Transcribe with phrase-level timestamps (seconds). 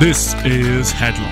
[0.00, 1.28] This is Headlock.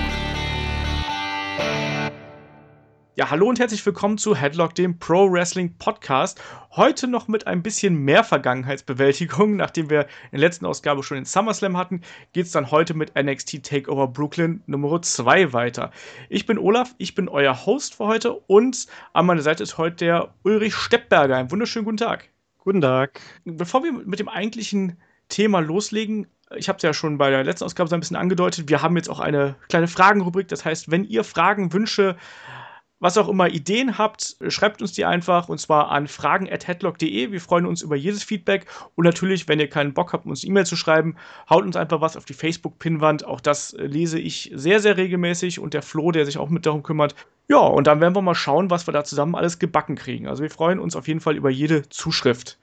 [3.15, 6.41] Ja, hallo und herzlich willkommen zu Headlock, dem Pro Wrestling Podcast.
[6.71, 9.55] Heute noch mit ein bisschen mehr Vergangenheitsbewältigung.
[9.57, 13.13] Nachdem wir in der letzten Ausgabe schon den SummerSlam hatten, geht es dann heute mit
[13.21, 15.91] NXT Takeover Brooklyn Nummer 2 weiter.
[16.29, 19.97] Ich bin Olaf, ich bin euer Host für heute und an meiner Seite ist heute
[19.97, 21.35] der Ulrich Steppberger.
[21.35, 22.29] Einen wunderschönen guten Tag.
[22.59, 23.19] Guten Tag.
[23.43, 27.65] Bevor wir mit dem eigentlichen Thema loslegen, ich habe es ja schon bei der letzten
[27.65, 30.47] Ausgabe so ein bisschen angedeutet, wir haben jetzt auch eine kleine Fragenrubrik.
[30.47, 32.15] Das heißt, wenn ihr Fragen, Wünsche,
[33.03, 37.33] was auch immer Ideen habt, schreibt uns die einfach und zwar an fragen.headlock.de.
[37.33, 40.65] Wir freuen uns über jedes Feedback und natürlich, wenn ihr keinen Bock habt, uns E-Mail
[40.65, 41.17] zu schreiben,
[41.49, 43.25] haut uns einfach was auf die Facebook-Pinnwand.
[43.25, 46.81] Auch das lese ich sehr, sehr regelmäßig und der Flo, der sich auch mit darum
[46.81, 47.13] kümmert.
[47.49, 50.29] Ja, und dann werden wir mal schauen, was wir da zusammen alles gebacken kriegen.
[50.29, 52.57] Also wir freuen uns auf jeden Fall über jede Zuschrift.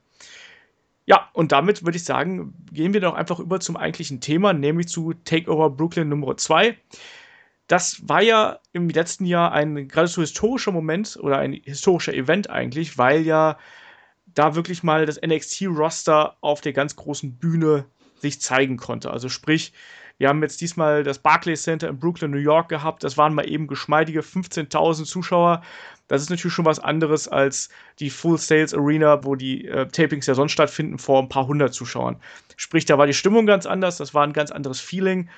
[1.11, 4.87] Ja, und damit würde ich sagen, gehen wir doch einfach über zum eigentlichen Thema, nämlich
[4.87, 6.77] zu Takeover Brooklyn Nummer 2.
[7.67, 12.97] Das war ja im letzten Jahr ein geradezu historischer Moment oder ein historischer Event eigentlich,
[12.97, 13.59] weil ja
[14.27, 17.87] da wirklich mal das NXT-Roster auf der ganz großen Bühne
[18.21, 19.11] sich zeigen konnte.
[19.11, 19.73] Also sprich,
[20.21, 23.03] wir haben jetzt diesmal das Barclays Center in Brooklyn, New York gehabt.
[23.05, 25.63] Das waren mal eben geschmeidige 15.000 Zuschauer.
[26.09, 30.27] Das ist natürlich schon was anderes als die Full Sales Arena, wo die äh, Tapings
[30.27, 32.21] ja sonst stattfinden, vor ein paar hundert Zuschauern.
[32.59, 35.31] Sprich, da war die Stimmung ganz anders, das war ein ganz anderes Feeling.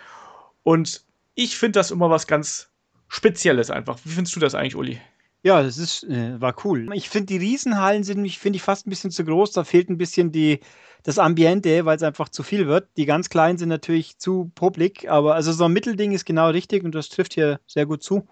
[0.65, 1.05] Und
[1.37, 2.73] ich finde das immer was ganz
[3.07, 4.01] Spezielles einfach.
[4.03, 5.01] Wie findest du das eigentlich, Uli?
[5.45, 6.89] Ja, das ist, äh, war cool.
[6.95, 9.53] Ich finde, die Riesenhallen sind, finde ich, fast ein bisschen zu groß.
[9.53, 10.61] Da fehlt ein bisschen die,
[11.03, 12.89] das Ambiente, weil es einfach zu viel wird.
[12.97, 16.85] Die ganz kleinen sind natürlich zu publik, aber also so ein Mittelding ist genau richtig
[16.85, 18.29] und das trifft hier sehr gut zu.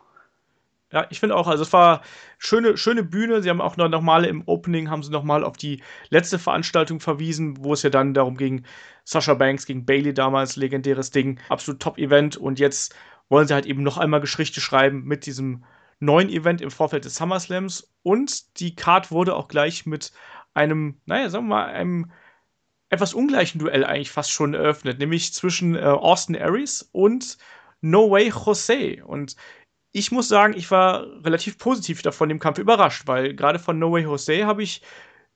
[0.93, 2.03] Ja, ich finde auch, also es war
[2.39, 3.43] schöne, schöne Bühne.
[3.43, 6.99] Sie haben auch noch, mal im Opening haben sie noch mal auf die letzte Veranstaltung
[7.01, 8.65] verwiesen, wo es ja dann darum ging,
[9.05, 12.37] Sasha Banks gegen Bailey damals, legendäres Ding, absolut Top-Event.
[12.37, 12.95] Und jetzt
[13.29, 15.65] wollen sie halt eben noch einmal Geschichte schreiben mit diesem
[16.01, 17.93] neuen Event im Vorfeld des SummerSlams.
[18.03, 20.13] Und die Card wurde auch gleich mit
[20.55, 22.11] einem, naja, sagen wir mal, einem
[22.89, 27.39] etwas ungleichen Duell eigentlich fast schon eröffnet, nämlich zwischen äh, Austin Aries und
[27.81, 29.05] No Way Jose.
[29.05, 29.37] Und
[29.93, 33.93] ich muss sagen, ich war relativ positiv davon dem Kampf überrascht, weil gerade von No
[33.93, 34.83] Way Jose habe ich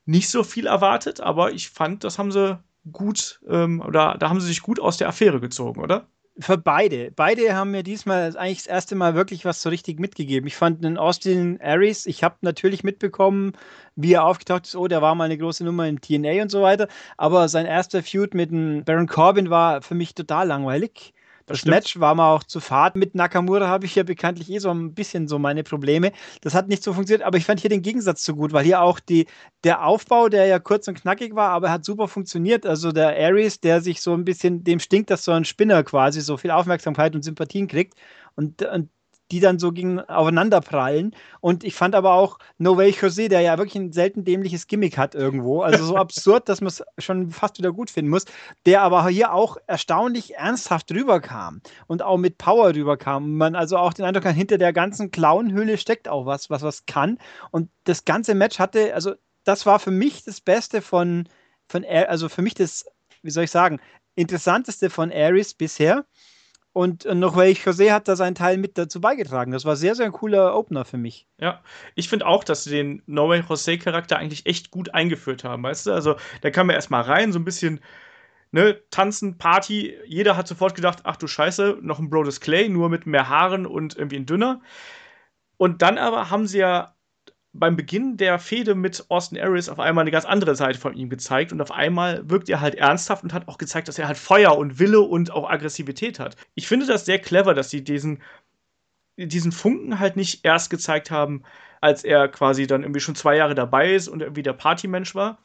[0.05, 2.59] nicht so viel erwartet, aber ich fand, das haben sie
[2.91, 6.07] gut, ähm, oder da haben sie sich gut aus der Affäre gezogen, oder?
[6.37, 7.11] Für beide.
[7.11, 10.47] Beide haben mir diesmal eigentlich das erste Mal wirklich was so richtig mitgegeben.
[10.47, 13.53] Ich fand den Austin Aries, ich habe natürlich mitbekommen,
[13.95, 16.61] wie er aufgetaucht ist, oh, der war mal eine große Nummer in TNA und so
[16.61, 21.13] weiter, aber sein erster Feud mit dem Baron Corbin war für mich total langweilig.
[21.47, 22.95] Das, das Match war mal auch zu fad.
[22.95, 26.11] Mit Nakamura habe ich ja bekanntlich eh so ein bisschen so meine Probleme.
[26.41, 28.81] Das hat nicht so funktioniert, aber ich fand hier den Gegensatz so gut, weil hier
[28.81, 29.27] auch die,
[29.63, 32.65] der Aufbau, der ja kurz und knackig war, aber hat super funktioniert.
[32.65, 36.21] Also der Ares, der sich so ein bisschen, dem stinkt, dass so ein Spinner quasi
[36.21, 37.95] so viel Aufmerksamkeit und Sympathien kriegt.
[38.35, 38.89] Und, und
[39.31, 41.15] die dann so gegen aufeinander prallen.
[41.41, 44.97] Und ich fand aber auch No Way Jose, der ja wirklich ein selten dämliches Gimmick
[44.97, 48.25] hat irgendwo, also so absurd, dass man es schon fast wieder gut finden muss,
[48.65, 53.35] der aber hier auch erstaunlich ernsthaft rüberkam und auch mit Power rüberkam.
[53.37, 56.85] Man also auch den Eindruck hat, hinter der ganzen Clownhülle steckt auch was, was was
[56.85, 57.17] kann.
[57.51, 61.27] Und das ganze Match hatte, also das war für mich das Beste von,
[61.67, 62.85] von also für mich das,
[63.21, 63.79] wie soll ich sagen,
[64.15, 66.05] interessanteste von Ares bisher.
[66.75, 69.53] Und noch ich Jose hat da seinen Teil mit dazu beigetragen.
[69.53, 71.25] Das war sehr, sehr ein cooler Opener für mich.
[71.39, 71.63] Ja,
[71.95, 75.85] ich finde auch, dass sie den No Way Jose-Charakter eigentlich echt gut eingeführt haben, weißt
[75.85, 75.93] du?
[75.93, 77.79] Also, da kam er erstmal rein, so ein bisschen,
[78.51, 79.95] ne, tanzen, Party.
[80.05, 83.65] Jeder hat sofort gedacht, ach du Scheiße, noch ein Brodus Clay, nur mit mehr Haaren
[83.65, 84.59] und irgendwie ein dünner.
[85.55, 86.94] Und dann aber haben sie ja
[87.57, 91.09] beim Beginn der Fehde mit Austin Aries auf einmal eine ganz andere Seite von ihm
[91.09, 94.17] gezeigt und auf einmal wirkt er halt ernsthaft und hat auch gezeigt, dass er halt
[94.17, 96.35] Feuer und Wille und auch Aggressivität hat.
[96.53, 98.21] Ich finde das sehr clever, dass sie diesen,
[99.15, 101.43] diesen Funken halt nicht erst gezeigt haben,
[101.79, 105.37] als er quasi dann irgendwie schon zwei Jahre dabei ist und irgendwie der Partymensch war,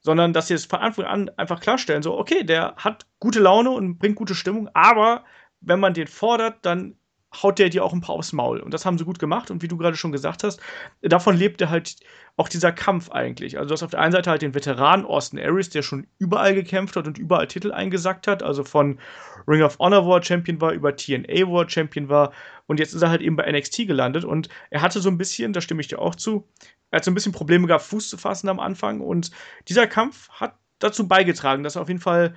[0.00, 3.70] sondern dass sie es von Anfang an einfach klarstellen, so, okay, der hat gute Laune
[3.70, 5.24] und bringt gute Stimmung, aber
[5.60, 6.96] wenn man den fordert, dann
[7.42, 8.60] haut der dir auch ein paar aufs Maul.
[8.60, 9.50] Und das haben sie gut gemacht.
[9.50, 10.60] Und wie du gerade schon gesagt hast,
[11.02, 11.96] davon lebte halt
[12.36, 13.58] auch dieser Kampf eigentlich.
[13.58, 16.54] Also du hast auf der einen Seite halt den Veteran Austin Aries, der schon überall
[16.54, 18.42] gekämpft hat und überall Titel eingesackt hat.
[18.42, 18.98] Also von
[19.46, 22.32] Ring of Honor World Champion war, über TNA World Champion war.
[22.66, 24.24] Und jetzt ist er halt eben bei NXT gelandet.
[24.24, 26.48] Und er hatte so ein bisschen, da stimme ich dir auch zu,
[26.90, 29.00] er hat so ein bisschen Probleme gehabt, Fuß zu fassen am Anfang.
[29.00, 29.30] Und
[29.68, 32.34] dieser Kampf hat dazu beigetragen, dass er auf jeden Fall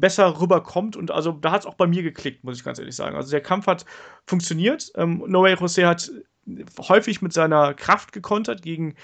[0.00, 0.96] besser rüberkommt.
[0.96, 3.16] Und also da hat es auch bei mir geklickt, muss ich ganz ehrlich sagen.
[3.16, 3.84] Also der Kampf hat
[4.26, 4.90] funktioniert.
[4.96, 6.10] Ähm, Noé José hat
[6.78, 8.94] häufig mit seiner Kraft gekontert gegen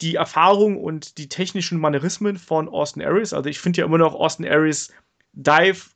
[0.00, 3.32] die Erfahrung und die technischen Manierismen von Austin Aries.
[3.32, 4.92] Also ich finde ja immer noch Austin Aries
[5.32, 5.90] Dive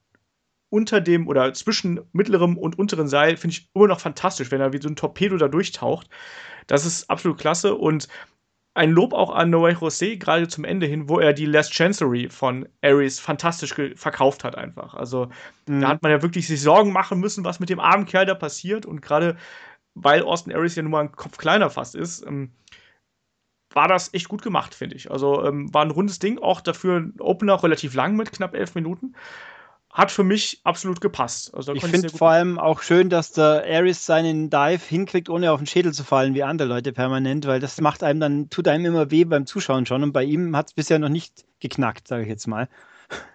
[0.69, 4.73] unter dem oder zwischen mittlerem und unteren Seil finde ich immer noch fantastisch, wenn er
[4.73, 6.09] wie so ein Torpedo da durchtaucht.
[6.67, 8.09] Das ist absolut klasse und
[8.77, 12.29] ein Lob auch an Noé José, gerade zum Ende hin, wo er die Last Chancery
[12.29, 14.95] von Ares fantastisch verkauft hat, einfach.
[14.95, 15.29] Also,
[15.67, 15.81] mhm.
[15.81, 18.35] da hat man ja wirklich sich Sorgen machen müssen, was mit dem armen Kerl da
[18.35, 18.85] passiert.
[18.85, 19.37] Und gerade
[19.95, 22.53] weil Austin Ares ja nun mal ein Kopf kleiner fast ist, ähm,
[23.73, 25.11] war das echt gut gemacht, finde ich.
[25.11, 28.75] Also, ähm, war ein rundes Ding, auch dafür ein Opener relativ lang mit knapp elf
[28.75, 29.15] Minuten
[29.97, 31.55] hat für mich absolut gepasst.
[31.55, 35.59] Also, ich finde vor allem auch schön, dass der Aris seinen Dive hinkriegt, ohne auf
[35.59, 38.85] den Schädel zu fallen, wie andere Leute permanent, weil das macht einem dann, tut einem
[38.85, 42.25] immer weh beim Zuschauen schon und bei ihm hat es bisher noch nicht geknackt, sage
[42.25, 42.69] ich jetzt mal.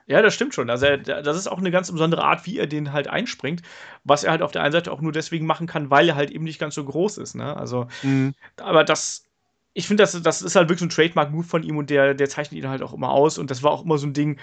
[0.05, 0.69] Ja, das stimmt schon.
[0.69, 3.63] Also er, das ist auch eine ganz besondere Art, wie er den halt einspringt,
[4.03, 6.29] was er halt auf der einen Seite auch nur deswegen machen kann, weil er halt
[6.29, 7.33] eben nicht ganz so groß ist.
[7.33, 7.57] Ne?
[7.57, 8.35] Also, mhm.
[8.57, 9.25] aber das,
[9.73, 12.29] ich finde, das, das ist halt wirklich so ein Trademark-Move von ihm und der, der
[12.29, 14.37] zeichnet ihn halt auch immer aus und das war auch immer so ein Ding,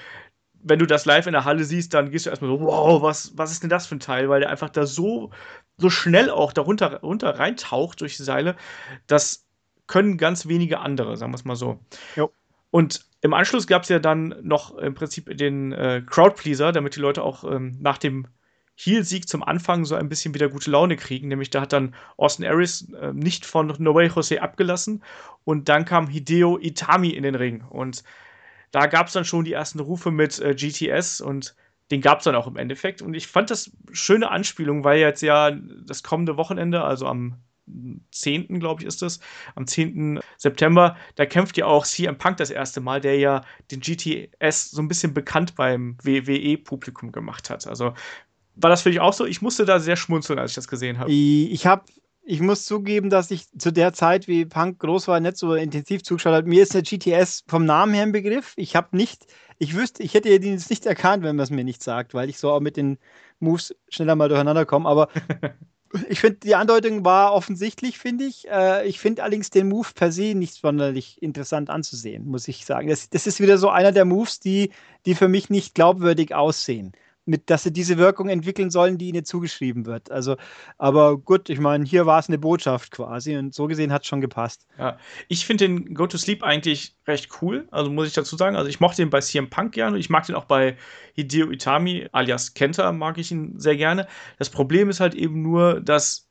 [0.63, 3.37] wenn du das live in der Halle siehst, dann gehst du erstmal so, wow, was,
[3.37, 4.29] was ist denn das für ein Teil?
[4.29, 5.31] Weil der einfach da so,
[5.77, 8.57] so schnell auch darunter runter reintaucht durch die Seile.
[9.07, 9.47] Das
[9.87, 11.81] können ganz wenige andere, sagen wir es mal so.
[12.17, 12.31] Jo.
[12.71, 17.01] Und im Anschluss gab es ja dann noch im Prinzip den äh, Crowdpleaser, damit die
[17.01, 18.29] Leute auch ähm, nach dem
[18.77, 21.29] Heel-Sieg zum Anfang so ein bisschen wieder gute Laune kriegen.
[21.29, 25.03] Nämlich da hat dann Austin Aries äh, nicht von Noé Jose abgelassen
[25.45, 27.63] und dann kam Hideo Itami in den Ring.
[27.63, 28.05] Und
[28.71, 31.55] da gab es dann schon die ersten Rufe mit äh, GTS und
[31.91, 33.01] den gab es dann auch im Endeffekt.
[33.03, 37.39] Und ich fand das schöne Anspielung, weil jetzt ja das kommende Wochenende, also am
[38.13, 38.61] 10.
[38.61, 39.21] glaube ich ist es,
[39.55, 40.21] am 10.
[40.37, 44.81] September, da kämpft ja auch CM Punk das erste Mal, der ja den GTS so
[44.83, 47.67] ein bisschen bekannt beim WWE-Publikum gemacht hat.
[47.67, 47.95] Also
[48.57, 49.25] war das für dich auch so?
[49.25, 51.11] Ich musste da sehr schmunzeln, als ich das gesehen habe.
[51.11, 51.85] Ich habe
[52.31, 56.03] ich muss zugeben, dass ich zu der Zeit, wie Punk groß war, nicht so intensiv
[56.03, 56.47] zugeschaut habe.
[56.47, 58.53] Mir ist der GTS vom Namen her ein Begriff.
[58.57, 59.27] Ich habe nicht,
[59.57, 62.29] ich wüsste, ich hätte ihn jetzt nicht erkannt, wenn man es mir nicht sagt, weil
[62.29, 62.99] ich so auch mit den
[63.41, 64.87] Moves schneller mal durcheinander komme.
[64.91, 65.09] Aber
[66.11, 68.47] ich finde, die Andeutung war offensichtlich, finde ich.
[68.47, 72.89] Äh, ich finde allerdings den Move per se nicht sonderlich interessant anzusehen, muss ich sagen.
[72.89, 74.71] Das, das ist wieder so einer der Moves, die,
[75.07, 76.93] die für mich nicht glaubwürdig aussehen
[77.29, 80.11] mit, dass sie diese Wirkung entwickeln sollen, die ihnen zugeschrieben wird.
[80.11, 80.37] Also,
[80.79, 84.09] aber gut, ich meine, hier war es eine Botschaft quasi und so gesehen hat es
[84.09, 84.67] schon gepasst.
[84.79, 84.99] Ja,
[85.29, 88.57] ich finde den Go to Sleep eigentlich recht cool, also muss ich dazu sagen.
[88.57, 90.77] Also ich mochte den bei CM Punk gerne, ich mag den auch bei
[91.15, 94.09] Hideo Itami alias Kenta mag ich ihn sehr gerne.
[94.39, 96.29] Das Problem ist halt eben nur, dass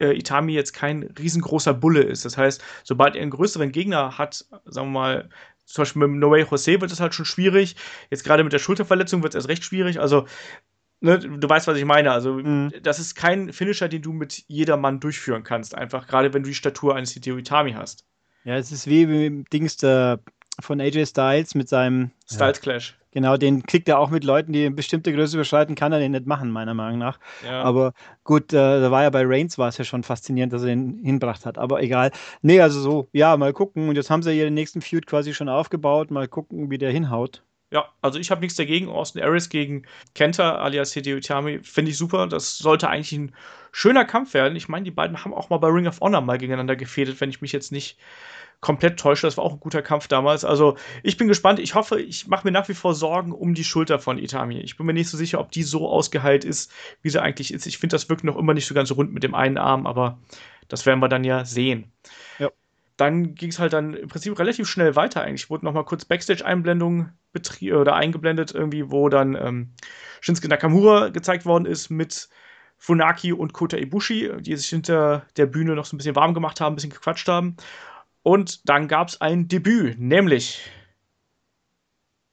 [0.00, 2.24] äh, Itami jetzt kein riesengroßer Bulle ist.
[2.24, 5.28] Das heißt, sobald er einen größeren Gegner hat, sagen wir mal,
[5.64, 7.76] zum Beispiel mit Noé José wird es halt schon schwierig.
[8.10, 10.00] Jetzt gerade mit der Schulterverletzung wird es erst recht schwierig.
[10.00, 10.26] Also,
[11.00, 12.12] ne, du weißt, was ich meine.
[12.12, 12.72] Also, mhm.
[12.82, 15.74] das ist kein Finisher, den du mit jedermann durchführen kannst.
[15.74, 18.04] Einfach, gerade wenn du die Statur eines Hideo Itami hast.
[18.44, 20.20] Ja, es ist wie mit Dings der,
[20.60, 22.96] von AJ Styles mit seinem Styles Clash.
[23.12, 26.12] Genau, den kriegt er auch mit Leuten, die eine bestimmte Größe überschreiten, kann er den
[26.12, 27.18] nicht machen, meiner Meinung nach.
[27.44, 27.62] Ja.
[27.62, 27.92] Aber
[28.24, 30.98] gut, äh, da war ja bei Reigns war es ja schon faszinierend, dass er den
[31.04, 31.58] hinbracht hat.
[31.58, 32.10] Aber egal.
[32.40, 33.90] Nee, also so, ja, mal gucken.
[33.90, 36.10] Und jetzt haben sie ja den nächsten Feud quasi schon aufgebaut.
[36.10, 37.42] Mal gucken, wie der hinhaut.
[37.70, 38.88] Ja, also ich habe nichts dagegen.
[38.88, 39.82] Austin Aries gegen
[40.14, 42.26] Kenta alias Hideo Itami finde ich super.
[42.26, 43.34] Das sollte eigentlich ein
[43.72, 44.56] schöner Kampf werden.
[44.56, 47.30] Ich meine, die beiden haben auch mal bei Ring of Honor mal gegeneinander gefädelt, wenn
[47.30, 47.98] ich mich jetzt nicht
[48.62, 49.26] komplett täusche.
[49.26, 50.44] Das war auch ein guter Kampf damals.
[50.46, 51.58] Also ich bin gespannt.
[51.58, 54.60] Ich hoffe, ich mache mir nach wie vor Sorgen um die Schulter von Itami.
[54.60, 57.66] Ich bin mir nicht so sicher, ob die so ausgeheilt ist, wie sie eigentlich ist.
[57.66, 60.18] Ich finde, das wirkt noch immer nicht so ganz rund mit dem einen Arm, aber
[60.68, 61.92] das werden wir dann ja sehen.
[62.38, 62.50] Ja.
[62.96, 65.50] Dann ging es halt dann im Prinzip relativ schnell weiter eigentlich.
[65.50, 67.10] Wurde noch mal kurz Backstage-Einblendung
[67.62, 69.72] oder eingeblendet irgendwie, wo dann ähm,
[70.20, 72.28] Shinsuke Nakamura gezeigt worden ist mit
[72.76, 76.60] Funaki und Kota Ibushi, die sich hinter der Bühne noch so ein bisschen warm gemacht
[76.60, 77.56] haben, ein bisschen gequatscht haben.
[78.22, 80.60] Und dann gab es ein Debüt, nämlich.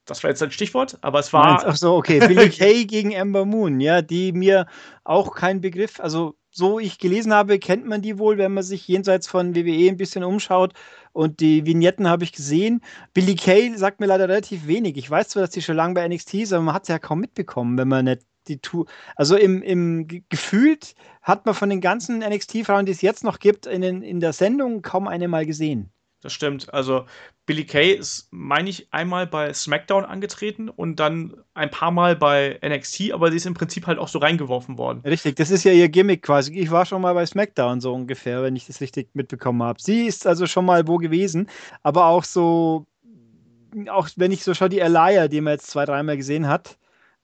[0.06, 1.64] Das war jetzt ein Stichwort, aber es war.
[1.66, 2.20] Ach so, okay.
[2.28, 4.68] Billy Kay gegen Amber Moon, ja, die mir
[5.04, 8.88] auch kein Begriff, also so ich gelesen habe, kennt man die wohl, wenn man sich
[8.88, 10.74] jenseits von WWE ein bisschen umschaut.
[11.12, 12.82] Und die Vignetten habe ich gesehen.
[13.14, 14.98] Billy Kay sagt mir leider relativ wenig.
[14.98, 17.00] Ich weiß zwar, dass die schon lange bei NXT ist, aber man hat sie ja
[17.00, 18.86] kaum mitbekommen, wenn man nicht die Tour.
[19.16, 23.66] Also im, im gefühlt hat man von den ganzen NXT-Frauen, die es jetzt noch gibt,
[23.66, 25.92] in, den, in der Sendung kaum eine mal gesehen.
[26.22, 26.74] Das stimmt.
[26.74, 27.06] Also
[27.46, 32.60] Billy Kay ist, meine ich, einmal bei SmackDown angetreten und dann ein paar Mal bei
[32.64, 35.02] NXT, aber sie ist im Prinzip halt auch so reingeworfen worden.
[35.06, 36.54] Richtig, das ist ja ihr Gimmick quasi.
[36.54, 39.82] Ich war schon mal bei SmackDown so ungefähr, wenn ich das richtig mitbekommen habe.
[39.82, 41.50] Sie ist also schon mal wo gewesen,
[41.84, 42.86] aber auch so,
[43.90, 46.78] auch wenn ich so schaue, die Elia, die man jetzt zwei, dreimal gesehen hat,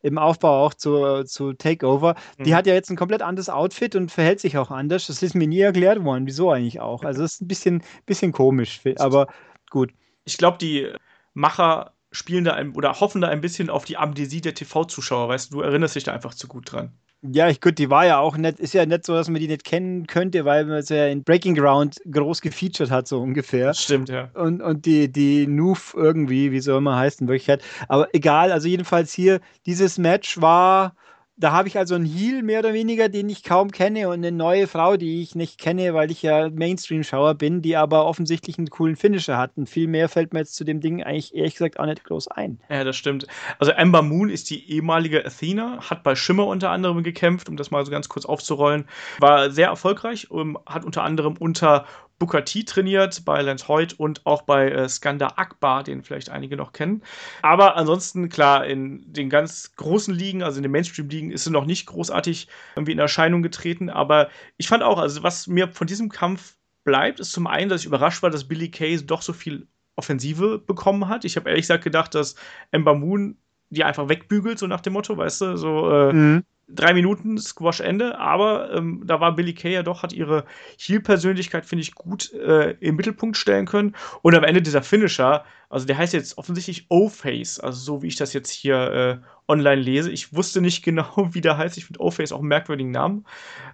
[0.05, 2.15] im Aufbau auch zu, zu Takeover.
[2.37, 2.43] Mhm.
[2.43, 5.07] Die hat ja jetzt ein komplett anderes Outfit und verhält sich auch anders.
[5.07, 6.27] Das ist mir nie erklärt worden.
[6.27, 7.03] Wieso eigentlich auch?
[7.03, 9.27] Also, das ist ein bisschen, bisschen komisch, aber
[9.71, 9.91] gut.
[10.23, 10.91] Ich glaube, die
[11.33, 15.51] Macher spielen da ein, oder hoffen da ein bisschen auf die Amnesie der TV-Zuschauer, weißt
[15.51, 16.93] du, du erinnerst dich da einfach zu gut dran.
[17.31, 19.47] Ja, ich gut, die war ja auch nicht, ist ja nicht so, dass man die
[19.47, 23.73] nicht kennen könnte, weil man sie ja in Breaking Ground groß gefeatured hat, so ungefähr.
[23.73, 24.29] Stimmt, ja.
[24.33, 27.63] Und, und die, die Noof irgendwie, wie soll man heißt in Wirklichkeit.
[27.87, 30.95] Aber egal, also jedenfalls hier, dieses Match war
[31.37, 34.31] da habe ich also einen Heal mehr oder weniger, den ich kaum kenne und eine
[34.31, 38.69] neue Frau, die ich nicht kenne, weil ich ja Mainstream-Schauer bin, die aber offensichtlich einen
[38.69, 39.51] coolen Finisher hat.
[39.57, 42.29] Und viel mehr fällt mir jetzt zu dem Ding eigentlich ehrlich gesagt auch nicht groß
[42.29, 42.59] ein.
[42.69, 43.27] Ja, das stimmt.
[43.59, 47.69] Also Amber Moon ist die ehemalige Athena, hat bei Schimmer unter anderem gekämpft, um das
[47.69, 48.85] mal so ganz kurz aufzurollen.
[49.19, 50.29] War sehr erfolgreich,
[50.65, 51.85] hat unter anderem unter
[52.17, 56.55] Booker T trainiert, bei Lance Hoyt und auch bei äh, Skandar Akbar, den vielleicht einige
[56.55, 57.03] noch kennen.
[57.41, 61.65] Aber ansonsten, klar, in den ganz großen Ligen, also in den Mainstream-Ligen, ist sie noch
[61.65, 63.89] nicht großartig irgendwie in Erscheinung getreten.
[63.89, 67.81] Aber ich fand auch, also was mir von diesem Kampf bleibt, ist zum einen, dass
[67.81, 69.67] ich überrascht war, dass Billy Kay doch so viel
[69.97, 71.25] Offensive bekommen hat.
[71.25, 72.35] Ich habe ehrlich gesagt gedacht, dass
[72.71, 73.37] Ember Moon
[73.69, 77.79] die einfach wegbügelt, so nach dem Motto, weißt du, so äh, mhm drei Minuten Squash
[77.79, 80.45] Ende, aber ähm, da war Billy Kay ja doch, hat ihre
[80.79, 83.95] Heel-Persönlichkeit, finde ich, gut äh, im Mittelpunkt stellen können.
[84.21, 88.15] Und am Ende dieser Finisher, also der heißt jetzt offensichtlich O-Face, also so wie ich
[88.15, 90.11] das jetzt hier äh, online lese.
[90.11, 91.77] Ich wusste nicht genau, wie der heißt.
[91.77, 93.25] Ich finde O-Face auch einen merkwürdigen Namen.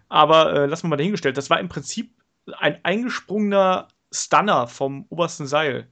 [0.09, 1.37] Aber äh, lassen wir mal dahingestellt.
[1.37, 2.13] Das war im Prinzip
[2.57, 5.87] ein eingesprungener Stunner vom obersten Seil.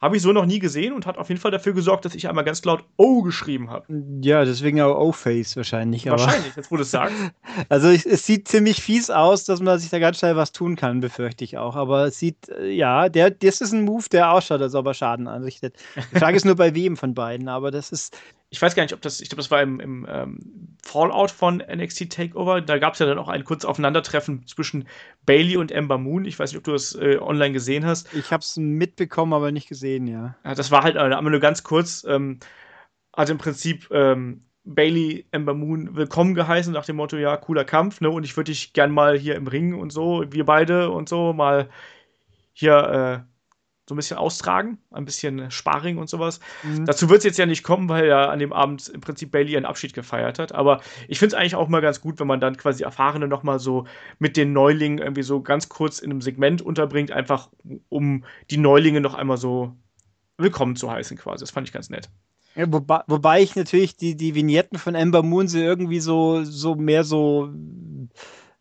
[0.00, 2.28] Habe ich so noch nie gesehen und hat auf jeden Fall dafür gesorgt, dass ich
[2.28, 3.84] einmal ganz laut O geschrieben habe.
[4.22, 6.06] Ja, deswegen auch O-Face wahrscheinlich.
[6.06, 7.16] Wahrscheinlich, jetzt wo du es sagst.
[7.68, 10.76] Also ich, es sieht ziemlich fies aus, dass man sich da ganz schnell was tun
[10.76, 11.74] kann, befürchte ich auch.
[11.74, 14.94] Aber es sieht, äh, ja, der, das ist ein Move, der ausschaut, als ob er
[14.94, 15.74] Schaden anrichtet.
[16.12, 18.16] Die Frage ist nur bei wem von beiden, aber das ist,
[18.50, 21.58] ich weiß gar nicht, ob das, ich glaube, das war im, im ähm, Fallout von
[21.58, 22.62] NXT Takeover.
[22.62, 24.88] Da gab es ja dann auch ein kurzes Aufeinandertreffen zwischen
[25.26, 26.24] Bailey und Ember Moon.
[26.24, 28.12] Ich weiß nicht, ob du das äh, online gesehen hast.
[28.14, 30.36] Ich habe es mitbekommen, aber nicht gesehen, ja.
[30.44, 32.04] ja das war halt aber nur ganz kurz.
[32.08, 32.38] Ähm,
[33.14, 38.00] hat im Prinzip ähm, Bailey Ember Moon willkommen geheißen nach dem Motto, ja, cooler Kampf,
[38.00, 38.10] ne?
[38.10, 41.32] Und ich würde dich gern mal hier im Ring und so, wir beide und so,
[41.32, 41.68] mal
[42.52, 43.37] hier äh,
[43.88, 46.40] so ein bisschen austragen, ein bisschen Sparring und sowas.
[46.62, 46.84] Mhm.
[46.84, 49.56] Dazu wird es jetzt ja nicht kommen, weil ja an dem Abend im Prinzip Bailey
[49.56, 50.52] einen Abschied gefeiert hat.
[50.52, 53.58] Aber ich finde es eigentlich auch mal ganz gut, wenn man dann quasi Erfahrene nochmal
[53.58, 53.86] so
[54.18, 57.48] mit den Neulingen irgendwie so ganz kurz in einem Segment unterbringt, einfach
[57.88, 59.74] um die Neulinge noch einmal so
[60.36, 61.42] willkommen zu heißen quasi.
[61.42, 62.08] Das fand ich ganz nett.
[62.54, 66.74] Ja, wobei, wobei ich natürlich die, die Vignetten von Ember Moon so irgendwie so, so
[66.74, 67.50] mehr so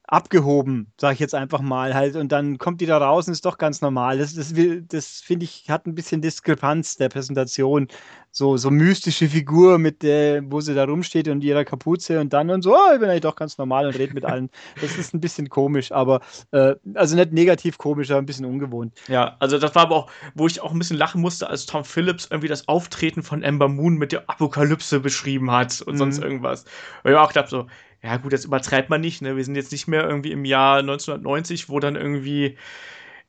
[0.07, 2.15] abgehoben, sage ich jetzt einfach mal halt.
[2.15, 4.17] Und dann kommt die da raus und ist doch ganz normal.
[4.17, 4.53] Das, das,
[4.87, 7.87] das finde ich, hat ein bisschen Diskrepanz der Präsentation.
[8.31, 12.51] So, so mystische Figur, mit der, wo sie da rumsteht und ihrer Kapuze und dann
[12.51, 14.49] und so, oh, ich bin eigentlich doch ganz normal und rede mit allen.
[14.79, 16.21] Das ist ein bisschen komisch, aber
[16.51, 18.93] äh, also nicht negativ komisch, aber ein bisschen ungewohnt.
[19.07, 21.83] Ja, also das war aber auch, wo ich auch ein bisschen lachen musste, als Tom
[21.83, 25.97] Phillips irgendwie das Auftreten von Ember Moon mit der Apokalypse beschrieben hat und mhm.
[25.97, 26.65] sonst irgendwas.
[27.03, 27.65] Und ich auch gedacht so,
[28.03, 29.35] ja gut, das übertreibt man nicht, ne?
[29.35, 32.57] Wir sind jetzt nicht mehr irgendwie im Jahr 1990, wo dann irgendwie,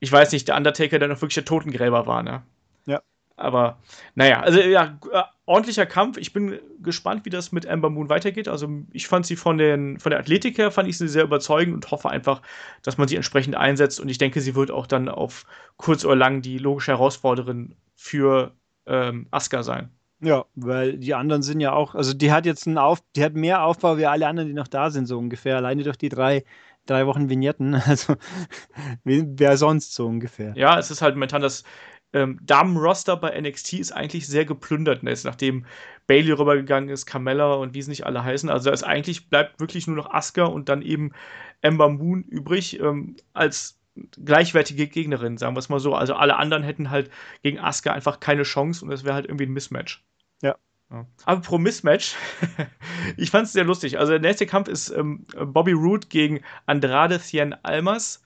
[0.01, 2.43] ich weiß nicht, der Undertaker dann auch wirklich der Totengräber war, ne?
[2.87, 3.03] Ja.
[3.37, 3.79] Aber,
[4.15, 6.19] naja, also ja, äh, ordentlicher Kampf.
[6.19, 8.49] Ich bin gespannt, wie das mit Amber Moon weitergeht.
[8.49, 11.75] Also ich fand sie von, den, von der Athletik her, fand ich sie sehr überzeugend
[11.75, 12.43] und hoffe einfach,
[12.83, 14.01] dass man sie entsprechend einsetzt.
[14.01, 15.47] Und ich denke, sie wird auch dann auf
[15.77, 18.53] kurz oder lang die logische Herausforderin für
[18.87, 19.91] ähm, Asuka sein.
[20.21, 23.35] Ja, weil die anderen sind ja auch, also die hat jetzt einen Auf, die hat
[23.35, 25.57] mehr Aufbau wie alle anderen, die noch da sind, so ungefähr.
[25.57, 26.45] Alleine durch die drei,
[26.87, 27.75] drei Wochen Vignetten.
[27.87, 28.17] Also
[29.05, 30.55] wer sonst so ungefähr.
[30.57, 31.63] Ja, es ist halt momentan das
[32.13, 35.67] ähm, Damenroster bei NXT ist eigentlich sehr geplündert jetzt, nachdem
[36.07, 38.49] Bailey rübergegangen ist, Carmella und wie es nicht alle heißen.
[38.49, 41.13] Also es eigentlich bleibt wirklich nur noch Asuka und dann eben
[41.61, 43.78] Ember Moon übrig ähm, als
[44.25, 45.95] gleichwertige Gegnerin, sagen wir es mal so.
[45.95, 47.11] Also alle anderen hätten halt
[47.43, 50.05] gegen Asuka einfach keine Chance und es wäre halt irgendwie ein Mismatch.
[50.43, 50.57] Ja.
[50.91, 51.07] ja.
[51.25, 52.15] Aber pro Mismatch,
[53.17, 53.99] ich fand es sehr lustig.
[53.99, 58.23] Also der nächste Kampf ist ähm, Bobby Roode gegen Andrade Cien Almas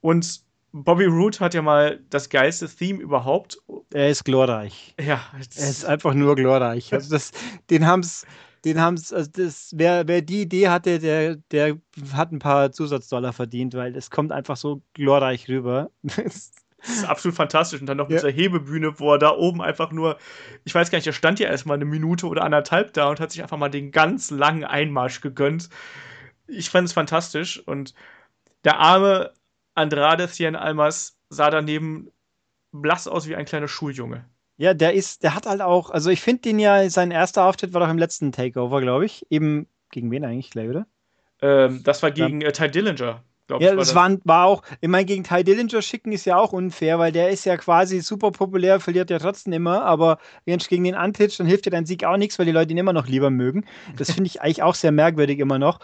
[0.00, 3.58] und Bobby Roode hat ja mal das geilste Theme überhaupt.
[3.92, 4.94] Er ist glorreich.
[5.00, 5.20] Ja.
[5.32, 6.92] Er ist einfach nur glorreich.
[6.92, 7.32] Also das,
[7.70, 8.26] den haben es
[8.64, 11.78] den haben es, also das, wer, wer die Idee hatte, der, der
[12.12, 15.90] hat ein paar Zusatzdollar verdient, weil es kommt einfach so glorreich rüber.
[16.80, 17.80] Das ist absolut fantastisch.
[17.80, 18.28] Und dann noch mit ja.
[18.28, 20.16] dieser Hebebühne, wo er da oben einfach nur,
[20.64, 23.32] ich weiß gar nicht, er stand ja erstmal eine Minute oder anderthalb da und hat
[23.32, 25.70] sich einfach mal den ganz langen Einmarsch gegönnt.
[26.46, 27.58] Ich fand es fantastisch.
[27.58, 27.94] Und
[28.62, 29.32] der arme
[29.74, 32.12] Andrade Cien Almas sah daneben
[32.70, 34.24] blass aus wie ein kleiner Schuljunge.
[34.58, 37.72] Ja, der ist, der hat halt auch, also ich finde den ja, sein erster Auftritt
[37.72, 39.24] war doch im letzten Takeover, glaube ich.
[39.30, 40.86] Eben gegen wen eigentlich gleich, oder?
[41.40, 43.22] Ähm, das war gegen äh, Ty Dillinger.
[43.46, 43.74] glaube ja, ich.
[43.74, 46.98] Ja, das war, war auch, ich meine, gegen Ty Dillinger schicken ist ja auch unfair,
[46.98, 50.82] weil der ist ja quasi super populär, verliert ja trotzdem immer, aber wenn du gegen
[50.82, 53.06] den antitsch, dann hilft dir dein Sieg auch nichts, weil die Leute ihn immer noch
[53.06, 53.64] lieber mögen.
[53.96, 55.78] Das finde ich eigentlich auch sehr merkwürdig immer noch.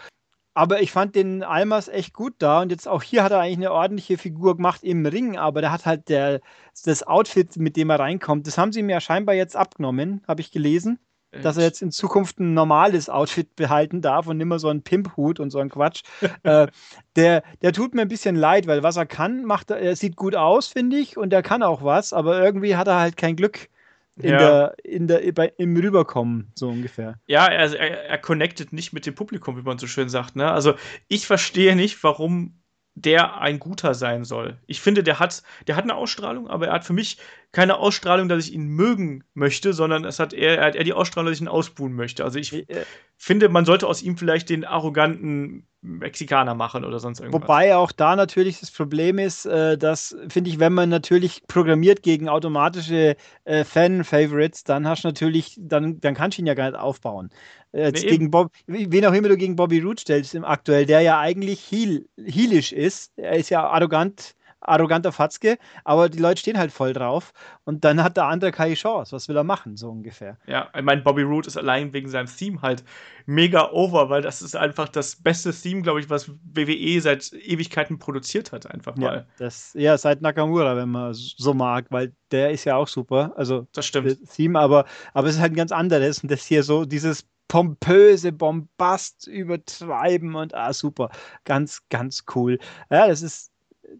[0.55, 3.57] Aber ich fand den Almas echt gut da und jetzt auch hier hat er eigentlich
[3.57, 6.41] eine ordentliche Figur gemacht im Ring, aber der hat halt der,
[6.83, 10.41] das Outfit, mit dem er reinkommt, das haben sie ihm ja scheinbar jetzt abgenommen, habe
[10.41, 10.97] ich gelesen
[11.41, 14.83] dass er jetzt in Zukunft ein normales Outfit behalten darf und nicht mehr so einen
[14.83, 16.03] Pimp-Hut und so einen Quatsch.
[16.43, 16.67] äh,
[17.15, 20.15] der, der tut mir ein bisschen leid, weil was er kann, macht er, er sieht
[20.15, 23.35] gut aus, finde ich, und er kann auch was, aber irgendwie hat er halt kein
[23.35, 23.69] Glück
[24.17, 24.37] in ja.
[24.37, 27.19] der, in der, bei, im Rüberkommen, so ungefähr.
[27.27, 30.35] Ja, er, er, er connectet nicht mit dem Publikum, wie man so schön sagt.
[30.35, 30.49] Ne?
[30.49, 30.75] Also
[31.07, 32.61] ich verstehe nicht, warum
[32.95, 34.57] der ein guter sein soll.
[34.67, 37.17] Ich finde, der hat, der hat eine Ausstrahlung, aber er hat für mich
[37.55, 40.91] keine Ausstrahlung, dass ich ihn mögen möchte, sondern es hat eher, er hat eher die
[40.91, 42.25] Ausstrahlung, dass ich ihn ausbuhen möchte.
[42.25, 42.83] Also ich äh,
[43.15, 47.43] finde, man sollte aus ihm vielleicht den arroganten Mexikaner machen oder sonst irgendwas.
[47.43, 52.03] Wobei auch da natürlich das Problem ist, äh, dass, finde ich, wenn man natürlich programmiert
[52.03, 56.69] gegen automatische äh, Fan-Favorites, dann hast du natürlich, dann, dann kannst du ihn ja gar
[56.69, 57.29] nicht aufbauen.
[57.71, 60.99] Äh, nee, gegen Bob, wen auch immer du gegen Bobby Roode stellst im aktuell, der
[60.99, 63.13] ja eigentlich heel, heelisch ist.
[63.15, 64.35] Er ist ja arrogant
[64.67, 68.75] arroganter Fatzke, aber die Leute stehen halt voll drauf und dann hat der andere keine
[68.75, 69.15] Chance.
[69.15, 70.37] Was will er machen, so ungefähr?
[70.47, 72.83] Ja, ich meine, Bobby Roode ist allein wegen seinem Theme halt
[73.25, 77.99] mega over, weil das ist einfach das beste Theme, glaube ich, was WWE seit Ewigkeiten
[77.99, 79.15] produziert hat, einfach mal.
[79.15, 83.33] Ja, das, ja, seit Nakamura, wenn man so mag, weil der ist ja auch super.
[83.35, 84.17] Also, das stimmt.
[84.33, 88.31] Theme, aber, aber es ist halt ein ganz anderes und das hier so, dieses pompöse
[88.31, 91.09] Bombast übertreiben und ah, super.
[91.43, 92.59] Ganz, ganz cool.
[92.89, 93.51] Ja, das ist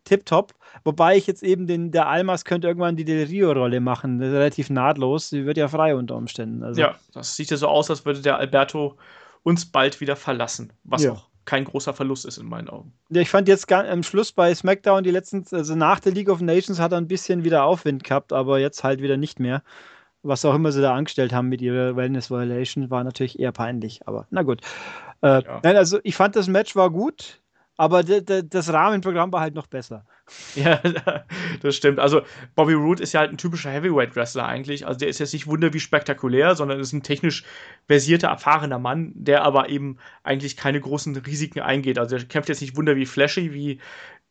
[0.04, 0.54] tipptopp.
[0.84, 4.22] Wobei ich jetzt eben den, der Almas könnte irgendwann die Del Rio-Rolle machen.
[4.22, 5.30] Relativ nahtlos.
[5.30, 6.63] Sie wird ja frei unter Umständen.
[6.63, 6.82] Also.
[6.82, 8.98] Ja, das sieht ja so aus, als würde der Alberto
[9.44, 10.74] uns bald wieder verlassen.
[10.84, 11.12] Was ja.
[11.12, 12.92] auch kein großer Verlust ist in meinen Augen.
[13.10, 16.42] Ja, ich fand jetzt am Schluss bei SmackDown die letzten, also nach der League of
[16.42, 19.63] Nations hat er ein bisschen wieder Aufwind gehabt, aber jetzt halt wieder nicht mehr.
[20.24, 24.08] Was auch immer sie da angestellt haben mit ihrer Wellness Violation, war natürlich eher peinlich,
[24.08, 24.62] aber na gut.
[25.21, 25.60] Äh, ja.
[25.62, 27.41] Nein, also ich fand das Match war gut.
[27.78, 30.06] Aber das Rahmenprogramm war halt noch besser.
[30.56, 30.82] Ja,
[31.62, 32.00] das stimmt.
[32.00, 32.24] Also
[32.56, 34.88] Bobby Roode ist ja halt ein typischer Heavyweight-Wrestler eigentlich.
[34.88, 37.44] Also der ist jetzt nicht wunder wie spektakulär, sondern ist ein technisch
[37.88, 42.00] versierter, erfahrener Mann, der aber eben eigentlich keine großen Risiken eingeht.
[42.00, 43.80] Also der kämpft jetzt nicht wunder wie flashy, wie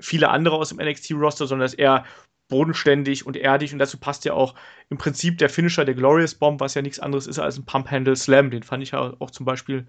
[0.00, 2.04] viele andere aus dem NXT-Roster, sondern ist eher
[2.48, 4.54] bodenständig und erdig und dazu passt ja auch
[4.90, 8.16] im Prinzip der Finisher, der Glorious Bomb, was ja nichts anderes ist als ein Pump-Handle
[8.16, 8.50] Slam.
[8.50, 9.86] Den fand ich ja auch zum Beispiel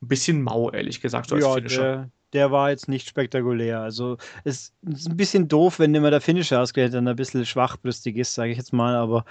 [0.00, 1.82] ein bisschen mau, ehrlich gesagt, so als ja, Finisher.
[1.96, 3.80] Der, der war jetzt nicht spektakulär.
[3.80, 8.16] Also es ist ein bisschen doof, wenn immer der Finisher ausgerechnet dann ein bisschen schwachbrüstig
[8.16, 8.94] ist, sage ich jetzt mal.
[8.94, 9.24] Aber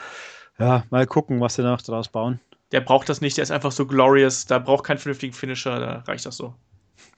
[0.59, 2.39] ja, mal gucken, was sie noch draus bauen.
[2.71, 4.45] Der braucht das nicht, der ist einfach so glorious.
[4.45, 6.53] Da braucht keinen vernünftigen Finisher, da reicht das so.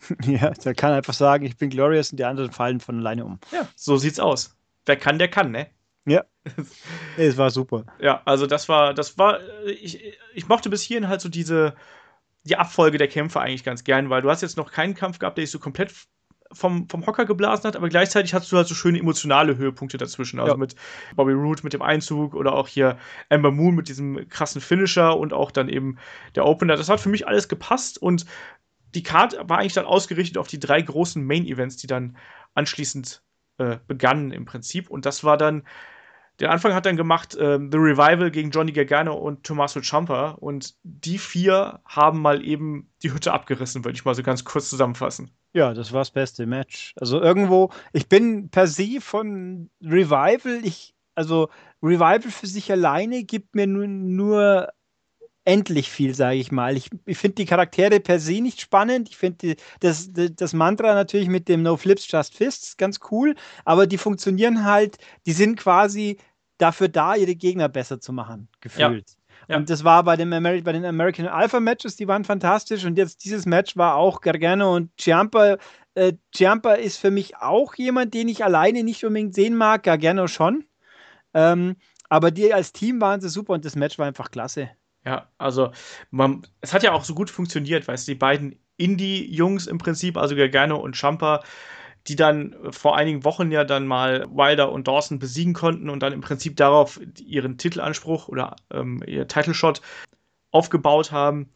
[0.25, 3.39] ja, der kann einfach sagen, ich bin glorious und die anderen fallen von alleine um.
[3.51, 4.55] Ja, so sieht's aus.
[4.85, 5.67] Wer kann, der kann, ne?
[6.05, 6.23] Ja.
[7.17, 7.85] es war super.
[7.99, 11.75] Ja, also das war, das war, ich, ich mochte bis hierhin halt so diese,
[12.43, 15.37] die Abfolge der Kämpfe eigentlich ganz gern, weil du hast jetzt noch keinen Kampf gehabt,
[15.37, 15.93] der dich so komplett
[16.51, 20.39] vom, vom Hocker geblasen hat, aber gleichzeitig hast du halt so schöne emotionale Höhepunkte dazwischen.
[20.39, 20.57] Also ja.
[20.57, 20.75] mit
[21.15, 22.97] Bobby Roode mit dem Einzug oder auch hier
[23.29, 25.97] Amber Moon mit diesem krassen Finisher und auch dann eben
[26.35, 26.75] der Opener.
[26.75, 28.25] Das hat für mich alles gepasst und
[28.95, 32.17] die Card war eigentlich dann ausgerichtet auf die drei großen Main-Events, die dann
[32.55, 33.21] anschließend
[33.59, 34.89] äh, begannen im Prinzip.
[34.89, 35.63] Und das war dann
[36.39, 40.75] den Anfang hat dann gemacht ähm, The Revival gegen Johnny Gargano und Tommaso Ciampa und
[40.83, 45.31] die vier haben mal eben die Hütte abgerissen, würde ich mal so ganz kurz zusammenfassen.
[45.53, 46.93] Ja, das war das beste Match.
[46.99, 51.49] Also irgendwo, ich bin per se von Revival, ich, also
[51.81, 54.69] Revival für sich alleine gibt mir nur, nur
[55.45, 56.77] endlich viel, sage ich mal.
[56.77, 59.09] Ich, ich finde die Charaktere per se nicht spannend.
[59.09, 63.87] Ich finde das, das Mantra natürlich mit dem No Flips, Just Fists ganz cool, aber
[63.87, 66.17] die funktionieren halt, die sind quasi
[66.59, 69.09] dafür da, ihre Gegner besser zu machen, gefühlt.
[69.09, 69.15] Ja.
[69.47, 69.57] Ja.
[69.57, 72.85] Und das war bei, dem Ameri bei den American Alpha Matches, die waren fantastisch.
[72.85, 75.57] Und jetzt dieses Match war auch Gargano und Ciampa.
[75.95, 79.83] Äh, Ciampa ist für mich auch jemand, den ich alleine nicht unbedingt sehen mag.
[79.83, 80.65] Gargano schon.
[81.33, 81.77] Ähm,
[82.09, 84.69] aber die als Team waren sie super und das Match war einfach klasse.
[85.05, 85.71] Ja, also
[86.11, 90.17] man, es hat ja auch so gut funktioniert, weißt du, die beiden Indie-Jungs im Prinzip,
[90.17, 91.43] also Gargano und Champa,
[92.09, 96.11] die dann vor einigen Wochen ja dann mal Wilder und Dawson besiegen konnten und dann
[96.11, 99.81] im Prinzip darauf ihren Titelanspruch oder ähm, ihr Title Shot
[100.51, 101.51] aufgebaut haben.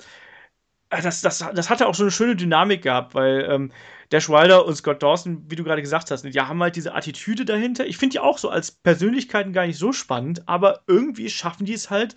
[0.89, 3.71] Äh, das, das, das hatte auch so eine schöne Dynamik gehabt, weil ähm,
[4.11, 7.45] Dash Wilder und Scott Dawson, wie du gerade gesagt hast, die haben halt diese Attitüde
[7.45, 7.87] dahinter.
[7.87, 11.73] Ich finde die auch so als Persönlichkeiten gar nicht so spannend, aber irgendwie schaffen die
[11.73, 12.15] es halt,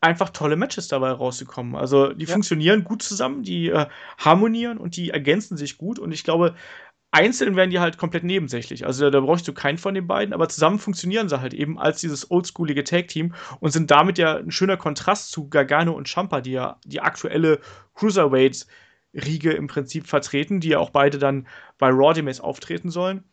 [0.00, 1.76] einfach tolle Matches dabei rauszukommen.
[1.76, 2.32] Also die ja.
[2.32, 3.86] funktionieren gut zusammen, die äh,
[4.18, 5.98] harmonieren und die ergänzen sich gut.
[5.98, 6.54] Und ich glaube,
[7.12, 8.86] einzeln werden die halt komplett nebensächlich.
[8.86, 11.78] Also da, da brauchst du keinen von den beiden, aber zusammen funktionieren sie halt eben
[11.78, 16.40] als dieses oldschoolige Tag-Team und sind damit ja ein schöner Kontrast zu Gargano und Champa,
[16.40, 17.60] die ja die aktuelle
[17.94, 21.46] Cruiserweight-Riege im Prinzip vertreten, die ja auch beide dann
[21.78, 23.24] bei Raw demnächst auftreten sollen.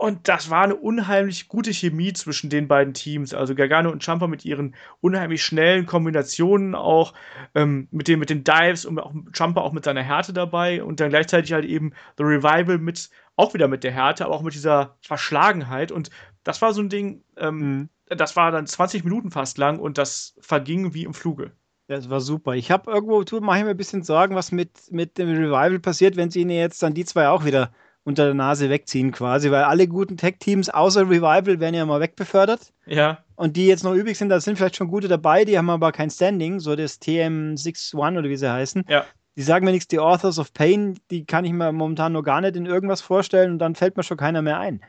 [0.00, 3.34] Und das war eine unheimlich gute Chemie zwischen den beiden Teams.
[3.34, 7.14] Also Gargano und Champa mit ihren unheimlich schnellen Kombinationen auch,
[7.56, 11.00] ähm, mit, den, mit den Dives und auch Champa auch mit seiner Härte dabei und
[11.00, 14.54] dann gleichzeitig halt eben The Revival mit, auch wieder mit der Härte, aber auch mit
[14.54, 15.90] dieser Verschlagenheit.
[15.90, 16.10] Und
[16.44, 17.88] das war so ein Ding, ähm, mhm.
[18.06, 21.50] das war dann 20 Minuten fast lang und das verging wie im Fluge.
[21.88, 22.54] Das war super.
[22.54, 26.14] Ich habe irgendwo, mache ich mir ein bisschen Sorgen, was mit, mit dem Revival passiert,
[26.16, 27.72] wenn sie ihnen jetzt dann die zwei auch wieder
[28.08, 32.72] unter der Nase wegziehen quasi, weil alle guten Tech-Teams außer Revival werden ja mal wegbefördert.
[32.86, 33.18] Ja.
[33.36, 35.92] Und die jetzt noch übrig sind, da sind vielleicht schon gute dabei, die haben aber
[35.92, 38.84] kein Standing, so das TM61 oder wie sie heißen.
[38.88, 39.04] Ja.
[39.36, 42.40] Die sagen mir nichts, die Authors of Pain, die kann ich mir momentan noch gar
[42.40, 44.80] nicht in irgendwas vorstellen und dann fällt mir schon keiner mehr ein.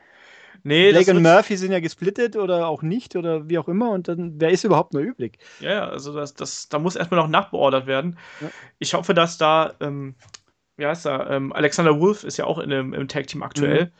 [0.63, 4.07] Nee, Blake und Murphy sind ja gesplittet oder auch nicht oder wie auch immer und
[4.07, 5.39] dann, wer ist überhaupt noch übrig?
[5.59, 8.17] Ja, also das, das, da muss erstmal noch nachbeordert werden.
[8.41, 8.47] Ja.
[8.77, 10.15] Ich hoffe, dass da ähm,
[10.79, 11.29] wie heißt er?
[11.29, 13.85] Ähm, Alexander Wolf ist ja auch in im Tag-Team aktuell.
[13.85, 13.91] Mhm.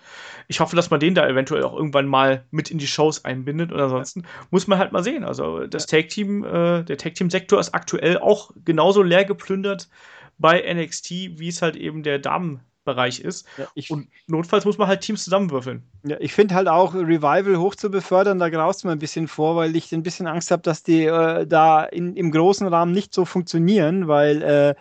[0.48, 3.72] Ich hoffe, dass man den da eventuell auch irgendwann mal mit in die Shows einbindet
[3.72, 5.24] und ansonsten muss man halt mal sehen.
[5.24, 9.90] Also das Tag-Team, äh, der Tag-Team-Sektor ist aktuell auch genauso leer geplündert
[10.38, 13.46] bei NXT, wie es halt eben der Damen Bereich ist.
[13.58, 15.84] Ja, und notfalls muss man halt Teams zusammenwürfeln.
[16.04, 19.56] Ja, ich finde halt auch, Revival hoch zu befördern, da graust mir ein bisschen vor,
[19.56, 23.14] weil ich ein bisschen Angst habe, dass die äh, da in, im großen Rahmen nicht
[23.14, 24.76] so funktionieren, weil äh,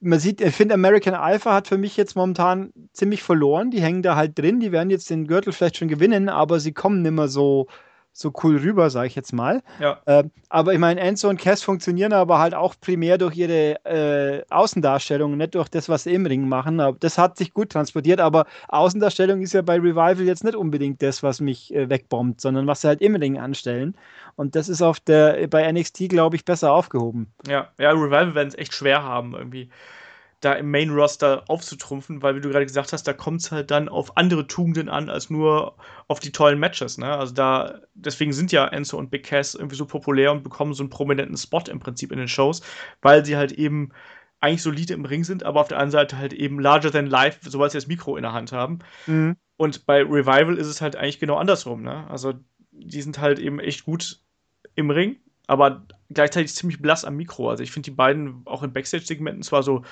[0.00, 3.70] man sieht, ich finde, American Alpha hat für mich jetzt momentan ziemlich verloren.
[3.70, 6.72] Die hängen da halt drin, die werden jetzt den Gürtel vielleicht schon gewinnen, aber sie
[6.72, 7.66] kommen nicht mehr so,
[8.12, 9.62] so cool rüber, sage ich jetzt mal.
[9.78, 10.00] Ja.
[10.04, 14.42] Äh, aber ich meine, Enzo und Cass funktionieren aber halt auch primär durch ihre äh,
[14.50, 16.80] Außendarstellung, nicht durch das, was sie im Ring machen.
[16.80, 21.02] Aber das hat sich gut transportiert, aber Außendarstellung ist ja bei Revival jetzt nicht unbedingt
[21.02, 23.96] das, was mich äh, wegbombt, sondern was sie halt im Ring anstellen.
[24.36, 27.32] Und das ist auf der, bei NXT, glaube ich, besser aufgehoben.
[27.46, 29.70] Ja, ja, Revival werden es echt schwer haben, irgendwie
[30.40, 33.88] da im Main-Roster aufzutrumpfen, weil, wie du gerade gesagt hast, da kommt es halt dann
[33.88, 35.76] auf andere Tugenden an, als nur
[36.08, 36.96] auf die tollen Matches.
[36.96, 37.06] Ne?
[37.06, 40.82] Also da, deswegen sind ja Enzo und Big Cass irgendwie so populär und bekommen so
[40.82, 42.62] einen prominenten Spot im Prinzip in den Shows,
[43.02, 43.90] weil sie halt eben
[44.40, 47.38] eigentlich solide im Ring sind, aber auf der anderen Seite halt eben larger than life,
[47.42, 48.78] sobald sie das Mikro in der Hand haben.
[49.06, 49.36] Mhm.
[49.58, 51.82] Und bei Revival ist es halt eigentlich genau andersrum.
[51.82, 52.06] Ne?
[52.08, 52.32] Also
[52.70, 54.22] die sind halt eben echt gut
[54.74, 57.50] im Ring, aber gleichzeitig ziemlich blass am Mikro.
[57.50, 59.84] Also ich finde die beiden auch in Backstage-Segmenten zwar so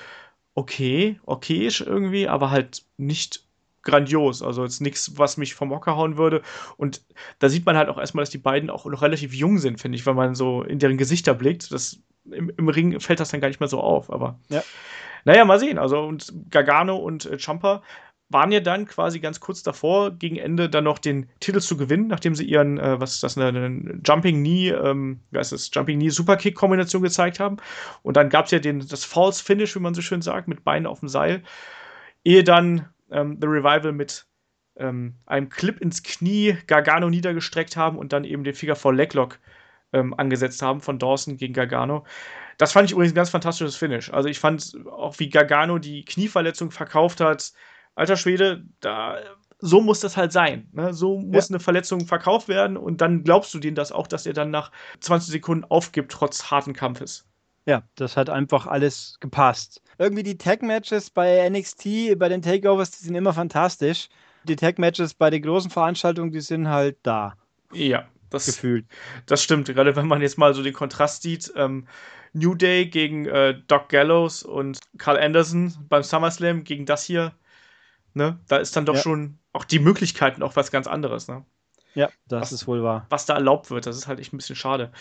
[0.59, 3.45] okay, okayisch irgendwie, aber halt nicht
[3.81, 4.43] grandios.
[4.43, 6.41] Also jetzt nichts, was mich vom Hocker hauen würde.
[6.75, 7.01] Und
[7.39, 9.97] da sieht man halt auch erstmal, dass die beiden auch noch relativ jung sind, finde
[9.97, 11.71] ich, wenn man so in deren Gesichter blickt.
[11.71, 14.11] Das, im, im, Ring fällt das dann gar nicht mehr so auf.
[14.11, 14.61] Aber ja.
[15.23, 15.77] naja, mal sehen.
[15.77, 17.81] Also und Gargano und äh, Champa
[18.29, 22.07] waren ja dann quasi ganz kurz davor, gegen Ende dann noch den Titel zu gewinnen,
[22.07, 25.71] nachdem sie ihren, äh, was ist das, eine, eine Jumping Knee, ähm, wie heißt das,
[25.73, 27.57] Jumping Knee Superkick-Kombination gezeigt haben.
[28.03, 30.63] Und dann gab es ja den, das False Finish, wie man so schön sagt, mit
[30.63, 31.43] Beinen auf dem Seil.
[32.23, 34.27] Ehe dann ähm, The Revival mit
[34.77, 39.39] ähm, einem Clip ins Knie Gargano niedergestreckt haben und dann eben den Figure for Leglock
[39.91, 42.05] ähm, angesetzt haben von Dawson gegen Gargano.
[42.59, 44.11] Das fand ich übrigens ein ganz fantastisches Finish.
[44.13, 47.53] Also ich fand auch, wie Gargano die Knieverletzung verkauft hat,
[47.99, 49.17] alter Schwede, da,
[49.59, 50.69] so muss das halt sein.
[50.71, 50.93] Ne?
[50.93, 51.55] So muss ja.
[51.55, 54.71] eine Verletzung verkauft werden und dann glaubst du denen das auch, dass er dann nach
[55.01, 57.25] 20 Sekunden aufgibt, trotz harten Kampfes.
[57.65, 59.81] Ja, das hat einfach alles gepasst.
[59.97, 64.07] Irgendwie die Tag-Matches bei NXT, bei den Takeovers, die sind immer fantastisch.
[64.45, 67.35] Die Tag-Matches bei den großen Veranstaltungen, die sind halt da.
[67.73, 68.85] Ja, das, gefühlt.
[69.25, 71.51] Das stimmt, gerade wenn man jetzt mal so den Kontrast sieht.
[71.55, 71.85] Ähm,
[72.31, 77.33] New Day gegen äh, Doc Gallows und Carl Anderson beim SummerSlam gegen das hier
[78.13, 78.39] Ne?
[78.47, 79.01] Da ist dann doch ja.
[79.01, 81.27] schon auch die Möglichkeiten auch was ganz anderes.
[81.27, 81.45] Ne?
[81.95, 83.05] Ja, das was, ist wohl wahr.
[83.09, 84.91] Was da erlaubt wird, das ist halt echt ein bisschen schade.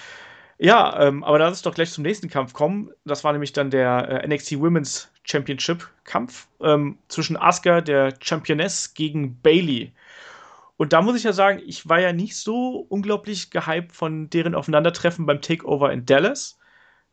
[0.60, 2.90] Ja, ähm, aber lass uns doch gleich zum nächsten Kampf kommen.
[3.04, 8.94] Das war nämlich dann der äh, NXT Women's Championship Kampf ähm, zwischen Asuka, der Championess,
[8.94, 9.92] gegen Bailey.
[10.76, 14.54] Und da muss ich ja sagen, ich war ja nicht so unglaublich gehypt von deren
[14.54, 16.58] Aufeinandertreffen beim Takeover in Dallas.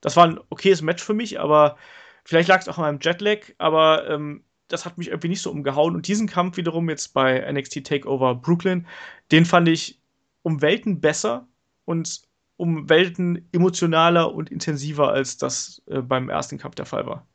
[0.01, 1.77] Das war ein okayes Match für mich, aber
[2.23, 3.39] vielleicht lag es auch an meinem Jetlag.
[3.60, 5.95] Aber ähm, das hat mich irgendwie nicht so umgehauen.
[5.95, 8.88] Und diesen Kampf wiederum jetzt bei NXT Takeover Brooklyn,
[9.32, 10.01] den fand ich
[10.41, 11.47] um Welten besser
[11.86, 12.21] und
[12.58, 17.28] um Welten emotionaler und intensiver, als das äh, beim ersten Kampf der Fall war.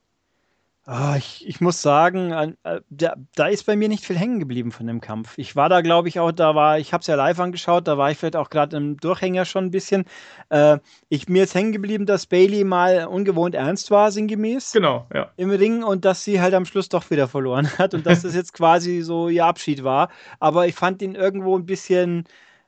[0.92, 2.32] Oh, ich, ich, muss sagen,
[2.64, 5.34] äh, da, da, ist bei mir nicht viel hängen geblieben von dem Kampf.
[5.36, 7.96] Ich war da, glaube ich, auch, da war, ich habe es ja live angeschaut, da
[7.96, 10.04] war ich vielleicht auch gerade im Durchhänger schon ein bisschen.
[10.48, 14.72] Äh, ich, mir ist hängen geblieben, dass Bailey mal ungewohnt ernst war, sinngemäß.
[14.72, 15.30] Genau, ja.
[15.36, 18.34] Im Ring und dass sie halt am Schluss doch wieder verloren hat und dass das
[18.34, 20.08] jetzt quasi so ihr Abschied war.
[20.40, 22.24] Aber ich fand ihn irgendwo ein bisschen.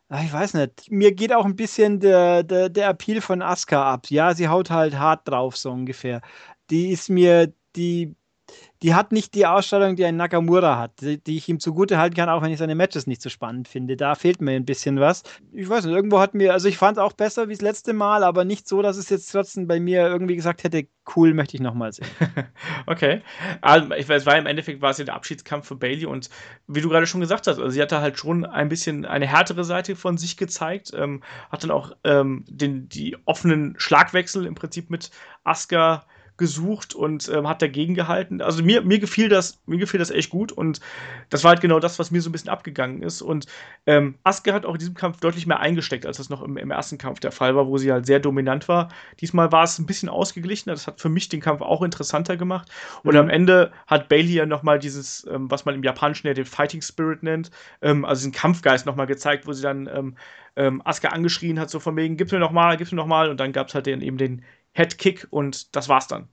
[0.08, 0.92] Ah, ich weiß nicht.
[0.92, 4.06] Mir geht auch ein bisschen der, der, der Appeal von Asuka ab.
[4.10, 6.20] Ja, sie haut halt hart drauf, so ungefähr.
[6.70, 8.16] Die ist mir, die,
[8.82, 12.16] die hat nicht die Ausstrahlung, die ein Nakamura hat, die, die, ich ihm zugute halten
[12.16, 13.96] kann, auch wenn ich seine Matches nicht so spannend finde.
[13.96, 15.22] Da fehlt mir ein bisschen was.
[15.52, 17.92] Ich weiß nicht, irgendwo hat mir, also ich fand es auch besser wie das letzte
[17.92, 21.56] Mal, aber nicht so, dass es jetzt trotzdem bei mir irgendwie gesagt hätte, cool, möchte
[21.56, 22.08] ich nochmal sehen.
[22.86, 23.22] okay.
[23.60, 26.28] Also, ich weiß, war im Endeffekt war es ja der Abschiedskampf für Bailey und
[26.66, 29.64] wie du gerade schon gesagt hast, also sie hatte halt schon ein bisschen eine härtere
[29.64, 34.90] Seite von sich gezeigt, ähm, hat dann auch ähm, den, die offenen Schlagwechsel im Prinzip
[34.90, 35.10] mit
[35.44, 36.04] Asuka
[36.36, 38.40] gesucht und ähm, hat dagegen gehalten.
[38.40, 40.80] Also mir, mir gefiel das, mir gefiel das echt gut und
[41.30, 43.22] das war halt genau das, was mir so ein bisschen abgegangen ist.
[43.22, 43.46] Und
[43.86, 46.70] ähm, Aske hat auch in diesem Kampf deutlich mehr eingesteckt, als das noch im, im,
[46.70, 48.88] ersten Kampf der Fall war, wo sie halt sehr dominant war.
[49.20, 50.74] Diesmal war es ein bisschen ausgeglichener.
[50.74, 52.68] Das hat für mich den Kampf auch interessanter gemacht.
[53.02, 53.20] Und mhm.
[53.20, 56.82] am Ende hat Bailey ja nochmal dieses, ähm, was man im Japanischen ja den Fighting
[56.82, 57.50] Spirit nennt,
[57.82, 60.16] ähm, also den Kampfgeist nochmal gezeigt, wo sie dann ähm,
[60.56, 63.30] ähm, Asuka angeschrien hat, so von wegen, gib's mir nochmal, gib's mir nochmal.
[63.30, 64.42] Und dann gab es halt den, eben den
[64.72, 66.28] Headkick und das war's dann.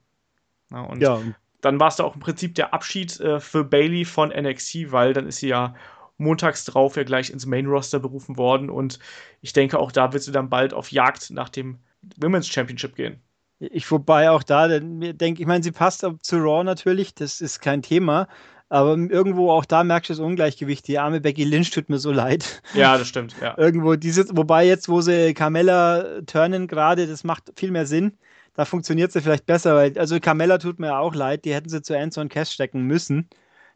[0.72, 1.22] Ja, und ja.
[1.62, 5.14] dann war es da auch im Prinzip der Abschied äh, für Bailey von NXT, weil
[5.14, 5.76] dann ist sie ja
[6.18, 9.00] montags drauf ja gleich ins Main Roster berufen worden und
[9.42, 11.80] ich denke auch da wird sie dann bald auf Jagd nach dem
[12.18, 13.22] Women's Championship gehen.
[13.60, 17.82] Ich wobei auch da denke, ich meine, sie passt zu Raw natürlich, das ist kein
[17.82, 18.28] Thema.
[18.70, 20.88] Aber irgendwo auch da merkst du das Ungleichgewicht.
[20.88, 22.62] Die arme Becky Lynch tut mir so leid.
[22.76, 23.36] Ja, das stimmt.
[23.42, 23.56] Ja.
[23.58, 28.14] irgendwo dieses, wobei jetzt, wo sie Carmella turnen gerade, das macht viel mehr Sinn.
[28.60, 31.82] Da funktioniert sie vielleicht besser, weil, also Carmella tut mir auch leid, die hätten sie
[31.82, 33.30] zu Enzo und Cass stecken müssen.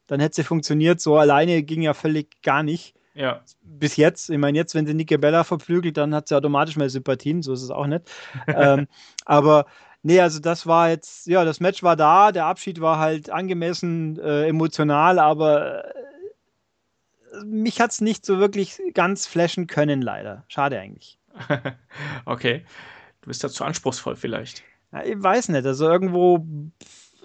[0.07, 0.99] Dann hätte sie funktioniert.
[0.99, 2.93] So alleine ging ja völlig gar nicht.
[3.13, 3.39] Ja.
[3.61, 4.29] Bis jetzt.
[4.29, 7.41] Ich meine, jetzt, wenn sie Nike Bella verflügelt, dann hat sie automatisch mehr Sympathien.
[7.43, 8.11] So ist es auch nicht.
[8.47, 8.87] ähm,
[9.23, 9.67] aber
[10.01, 14.19] Nee, also das war jetzt, ja, das Match war da, der Abschied war halt angemessen
[14.19, 20.43] äh, emotional, aber äh, mich hat es nicht so wirklich ganz flashen können, leider.
[20.49, 21.19] Schade eigentlich.
[22.25, 22.65] okay.
[23.21, 24.61] Du bist da zu anspruchsvoll vielleicht.
[24.93, 26.45] Ja, ich weiß nicht, also irgendwo,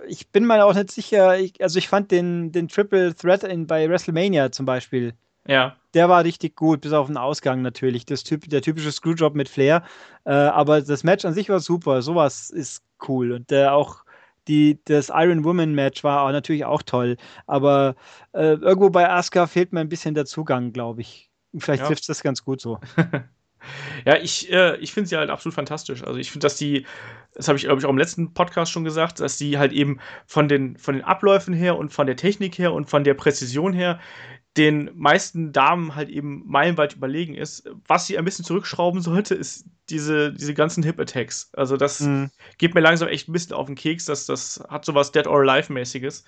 [0.09, 3.66] ich bin mal auch nicht sicher, ich, also ich fand den, den Triple Threat in,
[3.66, 5.14] bei WrestleMania zum Beispiel,
[5.48, 5.76] ja.
[5.94, 8.04] Der war richtig gut, bis auf den Ausgang natürlich.
[8.04, 9.83] Das typ, der typische Screwjob mit Flair.
[10.24, 12.02] Äh, aber das Match an sich war super.
[12.02, 13.33] Sowas ist cool.
[13.33, 14.04] Und der auch
[14.46, 17.16] die, das Iron Woman Match war auch natürlich auch toll.
[17.46, 17.96] Aber
[18.33, 21.31] äh, irgendwo bei Asuka fehlt mir ein bisschen der Zugang, glaube ich.
[21.57, 21.88] Vielleicht ja.
[21.88, 22.78] trifft es das ganz gut so.
[24.04, 26.02] ja, ich, äh, ich finde sie halt absolut fantastisch.
[26.02, 26.86] Also ich finde, dass die,
[27.34, 30.00] das habe ich, glaube ich, auch im letzten Podcast schon gesagt, dass die halt eben
[30.26, 33.72] von den, von den Abläufen her und von der Technik her und von der Präzision
[33.72, 33.98] her
[34.56, 37.70] den meisten Damen halt eben meilenweit überlegen ist.
[37.86, 41.50] Was sie ein bisschen zurückschrauben sollte, ist diese, diese ganzen Hip-Attacks.
[41.52, 42.30] Also das mhm.
[42.58, 44.06] geht mir langsam echt ein bisschen auf den Keks.
[44.06, 46.24] Das, das hat sowas Dead or Alive-mäßiges.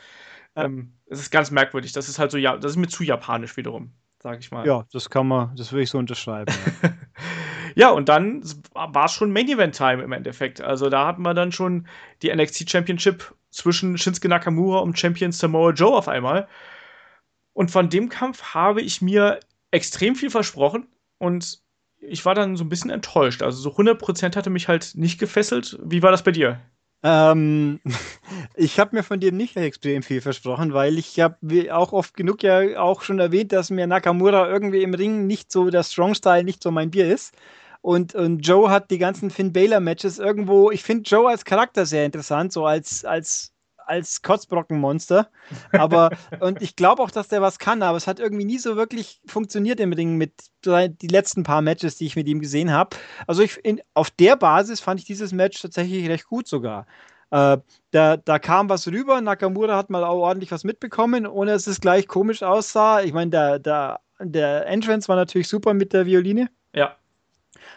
[0.55, 1.93] Ähm, es ist ganz merkwürdig.
[1.93, 4.67] Das ist halt so, ja, das ist mir zu japanisch wiederum, sag ich mal.
[4.67, 6.55] Ja, das kann man, das würde ich so unterschreiben.
[6.83, 6.91] Ja,
[7.75, 8.43] ja und dann
[8.75, 10.61] war es schon Main Event Time im Endeffekt.
[10.61, 11.87] Also da hatten wir dann schon
[12.23, 16.49] die NXT Championship zwischen Shinsuke Nakamura und Champion Samoa Joe auf einmal.
[17.53, 20.87] Und von dem Kampf habe ich mir extrem viel versprochen
[21.19, 21.61] und
[21.99, 23.43] ich war dann so ein bisschen enttäuscht.
[23.43, 25.79] Also so 100% hatte mich halt nicht gefesselt.
[25.83, 26.61] Wie war das bei dir?
[27.03, 27.81] Ähm,
[28.57, 32.43] ich habe mir von dir nicht extrem viel versprochen, weil ich habe auch oft genug
[32.43, 36.63] ja auch schon erwähnt, dass mir Nakamura irgendwie im Ring nicht so der Strong-Style nicht
[36.63, 37.35] so mein Bier ist.
[37.83, 42.05] Und, und Joe hat die ganzen Finn Baylor-Matches irgendwo, ich finde Joe als Charakter sehr
[42.05, 43.55] interessant, so als, als
[43.91, 45.29] als Kotzbrockenmonster.
[45.73, 48.77] Aber, und ich glaube auch, dass der was kann, aber es hat irgendwie nie so
[48.77, 50.33] wirklich funktioniert im Ring mit
[50.65, 52.97] die letzten paar Matches, die ich mit ihm gesehen habe.
[53.27, 56.87] Also ich, in, auf der Basis fand ich dieses Match tatsächlich recht gut sogar.
[57.31, 57.59] Äh,
[57.91, 61.81] da, da kam was rüber, Nakamura hat mal auch ordentlich was mitbekommen, ohne dass es
[61.81, 63.03] gleich komisch aussah.
[63.03, 66.49] Ich meine, der, der, der Entrance war natürlich super mit der Violine.
[66.75, 66.97] Ja.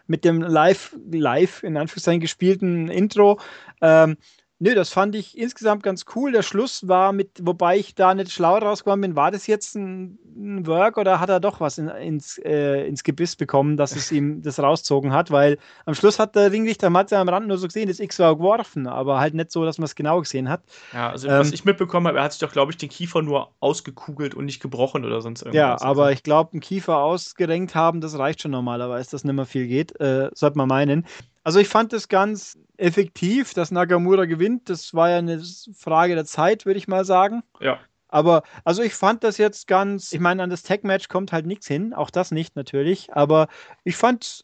[0.07, 3.39] Mit dem live, live in Anführungszeichen gespielten Intro.
[3.81, 4.17] Ähm,
[4.63, 6.31] Nö, das fand ich insgesamt ganz cool.
[6.31, 10.17] Der Schluss war mit, wobei ich da nicht schlau rausgekommen bin, war das jetzt ein,
[10.37, 14.09] ein Work oder hat er doch was in, ins, äh, ins Gebiss bekommen, dass es
[14.13, 15.31] ihm das rauszogen hat?
[15.31, 18.37] Weil am Schluss hat der Ringrichter Matze am Rand nur so gesehen, das X war
[18.37, 20.63] geworfen, aber halt nicht so, dass man es genau gesehen hat.
[20.93, 23.21] Ja, also ähm, was ich mitbekommen habe, er hat sich doch, glaube ich, den Kiefer
[23.21, 25.81] nur ausgekugelt und nicht gebrochen oder sonst irgendwas.
[25.81, 29.45] Ja, aber ich glaube, einen Kiefer ausgerenkt haben, das reicht schon normalerweise, dass nicht mehr
[29.45, 31.05] viel geht, äh, sollte man meinen.
[31.43, 34.69] Also ich fand das ganz effektiv, dass Nakamura gewinnt.
[34.69, 35.41] Das war ja eine
[35.75, 37.43] Frage der Zeit, würde ich mal sagen.
[37.59, 37.79] Ja.
[38.07, 41.67] Aber, also ich fand das jetzt ganz, ich meine, an das Tag-Match kommt halt nichts
[41.67, 43.47] hin, auch das nicht natürlich, aber
[43.83, 44.43] ich fand,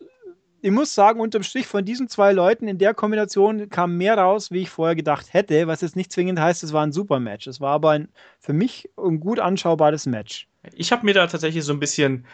[0.62, 4.50] ich muss sagen, unterm Strich von diesen zwei Leuten in der Kombination kam mehr raus,
[4.50, 7.46] wie ich vorher gedacht hätte, was jetzt nicht zwingend heißt, es war ein super Match.
[7.46, 8.10] Es war aber ein,
[8.40, 10.48] für mich ein gut anschaubares Match.
[10.74, 12.26] Ich habe mir da tatsächlich so ein bisschen,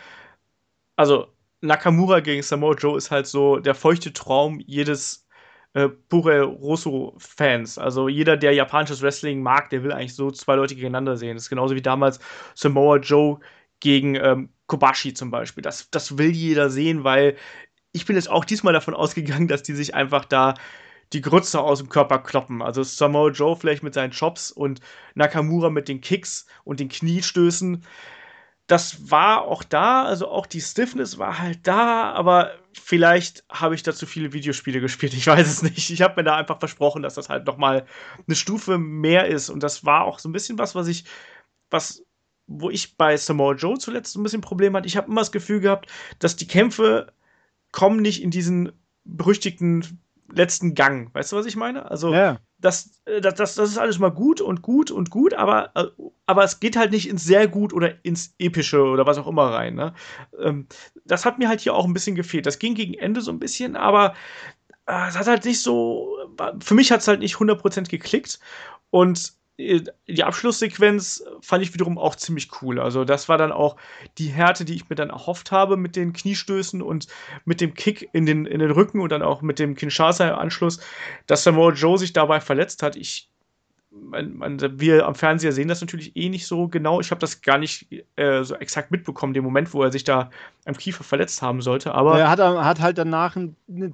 [0.95, 1.27] also
[1.65, 5.27] Nakamura gegen Samoa Joe ist halt so der feuchte Traum jedes
[5.73, 7.77] äh, Pure Rosso-Fans.
[7.77, 11.35] Also jeder, der japanisches Wrestling mag, der will eigentlich so zwei Leute gegeneinander sehen.
[11.35, 12.19] Das ist genauso wie damals
[12.55, 13.39] Samoa Joe
[13.79, 15.61] gegen ähm, Kobashi zum Beispiel.
[15.61, 17.35] Das, das will jeder sehen, weil
[17.91, 20.55] ich bin jetzt auch diesmal davon ausgegangen, dass die sich einfach da
[21.13, 22.61] die Grütze aus dem Körper kloppen.
[22.61, 24.79] Also Samoa Joe vielleicht mit seinen Chops und
[25.13, 27.83] Nakamura mit den Kicks und den Kniestößen
[28.67, 33.83] das war auch da, also auch die Stiffness war halt da, aber vielleicht habe ich
[33.83, 35.91] da zu viele Videospiele gespielt, ich weiß es nicht.
[35.91, 37.85] Ich habe mir da einfach versprochen, dass das halt noch mal
[38.27, 41.05] eine Stufe mehr ist und das war auch so ein bisschen was, was ich
[41.69, 42.03] was
[42.47, 44.87] wo ich bei Samoa Joe zuletzt so ein bisschen Problem hatte.
[44.87, 47.11] Ich habe immer das Gefühl gehabt, dass die Kämpfe
[47.71, 48.71] kommen nicht in diesen
[49.03, 49.99] berüchtigten
[50.31, 51.13] letzten Gang.
[51.13, 51.89] Weißt du, was ich meine?
[51.89, 52.39] Also, ja.
[52.59, 55.85] das, äh, das, das, das ist alles mal gut und gut und gut, aber, äh,
[56.25, 59.51] aber es geht halt nicht ins sehr gut oder ins epische oder was auch immer
[59.51, 59.75] rein.
[59.75, 59.93] Ne?
[60.39, 60.67] Ähm,
[61.05, 62.45] das hat mir halt hier auch ein bisschen gefehlt.
[62.45, 64.13] Das ging gegen Ende so ein bisschen, aber
[64.87, 66.17] äh, es hat halt nicht so.
[66.59, 68.39] Für mich hat es halt nicht 100% geklickt.
[68.89, 72.79] Und die Abschlusssequenz fand ich wiederum auch ziemlich cool.
[72.79, 73.77] Also, das war dann auch
[74.17, 77.07] die Härte, die ich mir dann erhofft habe mit den Kniestößen und
[77.45, 80.79] mit dem Kick in den, in den Rücken und dann auch mit dem Kinshasa-Anschluss,
[81.27, 82.95] dass Samoa Joe sich dabei verletzt hat.
[82.95, 83.29] Ich
[84.01, 86.99] man, man, wir am Fernseher sehen das natürlich eh nicht so genau.
[86.99, 90.29] Ich habe das gar nicht äh, so exakt mitbekommen, den Moment, wo er sich da
[90.65, 91.93] am Kiefer verletzt haben sollte.
[91.93, 93.37] Aber er hat, hat halt danach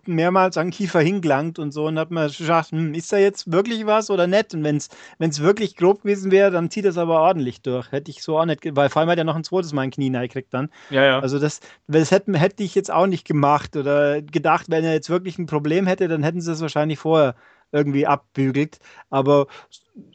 [0.05, 3.85] mehrmals am Kiefer hingelangt und so und hat mir gesagt, hm, ist da jetzt wirklich
[3.85, 4.53] was oder nicht?
[4.53, 7.91] Und wenn es wirklich grob gewesen wäre, dann zieht es aber ordentlich durch.
[7.91, 9.91] Hätte ich so auch nicht, weil vor allem hat er noch ein zweites Mal ein
[9.91, 10.69] Knie gekriegt dann.
[10.89, 11.19] Ja, ja.
[11.19, 15.09] Also das, das hätte, hätte ich jetzt auch nicht gemacht oder gedacht, wenn er jetzt
[15.09, 17.35] wirklich ein Problem hätte, dann hätten sie es wahrscheinlich vorher
[17.71, 18.79] irgendwie abbügelt.
[19.09, 19.47] Aber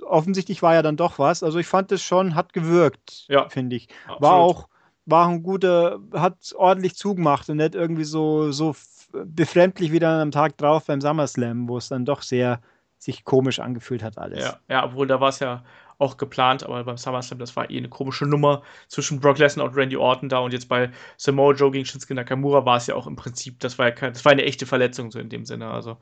[0.04, 1.42] offensichtlich war ja dann doch was.
[1.42, 3.88] Also ich fand es schon, hat gewirkt, ja, finde ich.
[4.04, 4.22] Absolut.
[4.22, 4.68] War auch,
[5.04, 8.74] war ein guter, hat ordentlich zugemacht und nicht irgendwie so, so
[9.12, 12.60] befremdlich wie dann am Tag drauf beim SummerSlam, wo es dann doch sehr
[12.98, 14.44] sich komisch angefühlt hat alles.
[14.44, 15.62] Ja, ja obwohl da war es ja
[15.98, 19.76] auch geplant, aber beim SummerSlam, das war eh eine komische Nummer zwischen Brock Lesnar und
[19.76, 23.06] Randy Orton da und jetzt bei Samoa Joe gegen Shinsuke Nakamura war es ja auch
[23.06, 25.68] im Prinzip, das war ja kein, das war eine echte Verletzung so in dem Sinne,
[25.68, 25.96] also.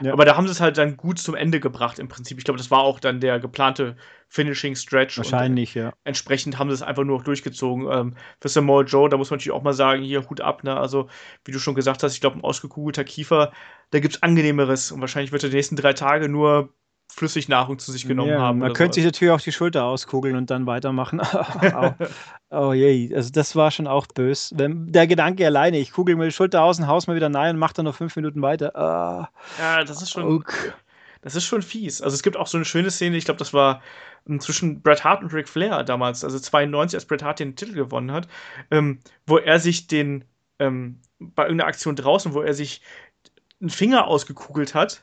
[0.00, 0.12] Ja.
[0.12, 2.38] Aber da haben sie es halt dann gut zum Ende gebracht im Prinzip.
[2.38, 3.96] Ich glaube, das war auch dann der geplante
[4.28, 5.16] Finishing Stretch.
[5.16, 5.92] Wahrscheinlich, ja.
[6.04, 7.88] Entsprechend haben sie es einfach nur noch durchgezogen.
[7.90, 10.76] Ähm, für Samoa Joe, da muss man natürlich auch mal sagen, hier Hut ab, ne?
[10.76, 11.08] Also,
[11.44, 13.52] wie du schon gesagt hast, ich glaube, ein ausgekugelter Kiefer,
[13.90, 16.74] da gibt es angenehmeres und wahrscheinlich wird er die nächsten drei Tage nur
[17.16, 18.58] Flüssignahrung zu sich genommen ja, haben.
[18.58, 18.96] Man könnte so.
[18.96, 21.20] sich natürlich auch die Schulter auskugeln und dann weitermachen.
[21.74, 21.92] oh,
[22.50, 24.54] oh je, also das war schon auch böse.
[24.58, 27.54] Wenn, der Gedanke alleine, ich kugel mir die Schulter aus und haus mal wieder rein
[27.54, 28.72] und mach dann noch fünf Minuten weiter.
[28.74, 29.24] Oh.
[29.58, 30.24] Ja, das ist schon.
[30.24, 30.72] Okay.
[31.22, 32.02] Das ist schon fies.
[32.02, 33.82] Also es gibt auch so eine schöne Szene, ich glaube, das war
[34.28, 37.72] ähm, zwischen Bret Hart und Ric Flair damals, also 92, als Bret Hart den Titel
[37.72, 38.28] gewonnen hat,
[38.70, 40.24] ähm, wo er sich den,
[40.58, 42.82] ähm, bei irgendeiner Aktion draußen, wo er sich
[43.60, 45.02] einen Finger ausgekugelt hat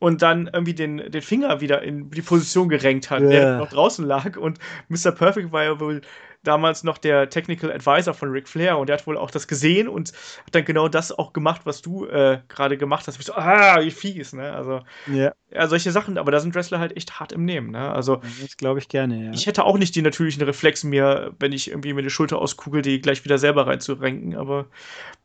[0.00, 3.30] und dann irgendwie den, den Finger wieder in die Position gerenkt hat, yeah.
[3.30, 4.36] der noch draußen lag.
[4.36, 4.58] Und
[4.88, 5.12] Mr.
[5.12, 6.00] Perfect war ja wohl
[6.42, 9.88] damals noch der Technical Advisor von Ric Flair und der hat wohl auch das gesehen
[9.88, 10.14] und
[10.46, 13.20] hat dann genau das auch gemacht, was du äh, gerade gemacht hast.
[13.20, 14.50] Ich so, ah, wie fies, ne?
[14.54, 15.34] Also, yeah.
[15.52, 17.92] ja, solche Sachen, aber da sind Wrestler halt echt hart im Nehmen, ne?
[17.92, 19.32] Also, das glaube ich gerne, ja.
[19.32, 22.80] Ich hätte auch nicht die natürlichen Reflexe mir, wenn ich irgendwie mir die Schulter auskugel,
[22.80, 24.64] die gleich wieder selber reinzurenken, aber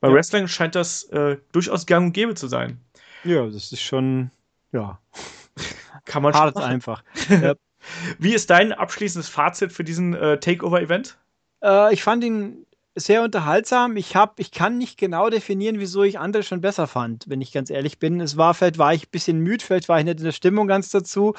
[0.02, 0.14] bei ja.
[0.14, 2.82] Wrestling scheint das äh, durchaus gang und gäbe zu sein.
[3.24, 4.32] Ja, das ist schon
[4.76, 5.00] ja.
[6.06, 7.04] Kann man Hart einfach.
[7.30, 7.56] ja.
[8.20, 11.18] Wie ist dein abschließendes Fazit für diesen äh, Takeover-Event?
[11.64, 13.98] Äh, ich fand ihn sehr unterhaltsam.
[13.98, 17.52] Ich, hab, ich kann nicht genau definieren, wieso ich andere schon besser fand, wenn ich
[17.52, 18.22] ganz ehrlich bin.
[18.22, 20.68] Es war, vielleicht war ich ein bisschen müde, vielleicht war ich nicht in der Stimmung
[20.68, 21.34] ganz dazu.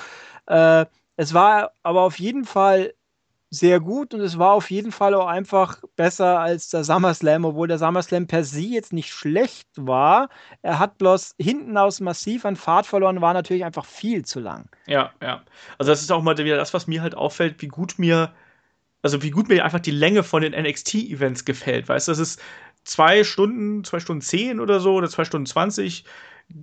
[0.46, 2.92] Äh, es war aber auf jeden Fall
[3.50, 7.68] sehr gut und es war auf jeden Fall auch einfach besser als der SummerSlam, obwohl
[7.68, 10.28] der SummerSlam per se jetzt nicht schlecht war.
[10.62, 14.68] Er hat bloß hinten aus massiv an Fahrt verloren, war natürlich einfach viel zu lang.
[14.86, 15.44] Ja, ja.
[15.78, 18.34] Also das ist auch mal wieder das, was mir halt auffällt, wie gut mir,
[19.02, 21.88] also wie gut mir einfach die Länge von den NXT-Events gefällt.
[21.88, 22.42] Weißt du, das ist
[22.84, 26.04] zwei Stunden, zwei Stunden zehn oder so oder zwei Stunden zwanzig.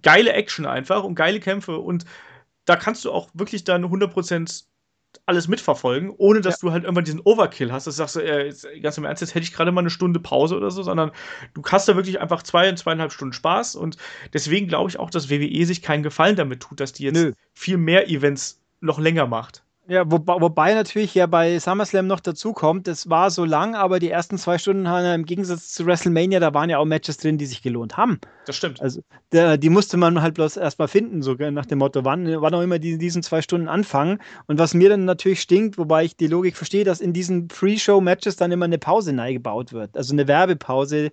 [0.02, 2.06] Geile Action einfach und geile Kämpfe und
[2.66, 4.66] da kannst du auch wirklich dann 100%
[5.26, 6.68] alles mitverfolgen, ohne dass ja.
[6.68, 7.88] du halt irgendwann diesen Overkill hast.
[7.88, 10.56] Das sagst du, äh, ganz im Ernst, jetzt hätte ich gerade mal eine Stunde Pause
[10.58, 11.12] oder so, sondern
[11.54, 13.98] du hast da wirklich einfach zwei, zweieinhalb Stunden Spaß und
[14.34, 17.32] deswegen glaube ich auch, dass WWE sich keinen Gefallen damit tut, dass die jetzt Nö.
[17.54, 19.64] viel mehr Events noch länger macht.
[19.86, 24.00] Ja, wo, wobei natürlich ja bei SummerSlam noch dazu kommt, es war so lang, aber
[24.00, 27.46] die ersten zwei Stunden im Gegensatz zu WrestleMania, da waren ja auch Matches drin, die
[27.46, 28.20] sich gelohnt haben.
[28.46, 28.82] Das stimmt.
[28.82, 29.02] Also
[29.34, 32.62] der, die musste man halt bloß erstmal finden, so nach dem Motto, wann, wann auch
[32.62, 34.20] immer die diesen zwei Stunden anfangen.
[34.48, 38.38] Und was mir dann natürlich stinkt, wobei ich die Logik verstehe, dass in diesen Pre-Show-Matches
[38.38, 39.98] dann immer eine Pause neigebaut wird.
[39.98, 41.12] Also eine Werbepause.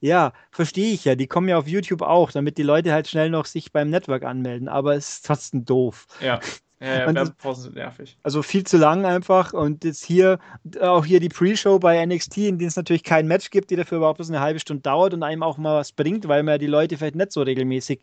[0.00, 1.14] Ja, verstehe ich ja.
[1.14, 4.24] Die kommen ja auf YouTube auch, damit die Leute halt schnell noch sich beim Network
[4.24, 4.68] anmelden.
[4.68, 6.06] Aber es ist trotzdem doof.
[6.20, 6.40] Ja.
[6.80, 8.16] Ja, ja Werbepausen sind nervig.
[8.22, 9.52] Also viel zu lang einfach.
[9.52, 10.38] Und jetzt hier,
[10.80, 13.98] auch hier die Pre-Show bei NXT, in denen es natürlich kein Match gibt, die dafür
[13.98, 16.58] überhaupt bloß eine halbe Stunde dauert und einem auch mal was bringt, weil man ja
[16.58, 18.02] die Leute vielleicht nicht so regelmäßig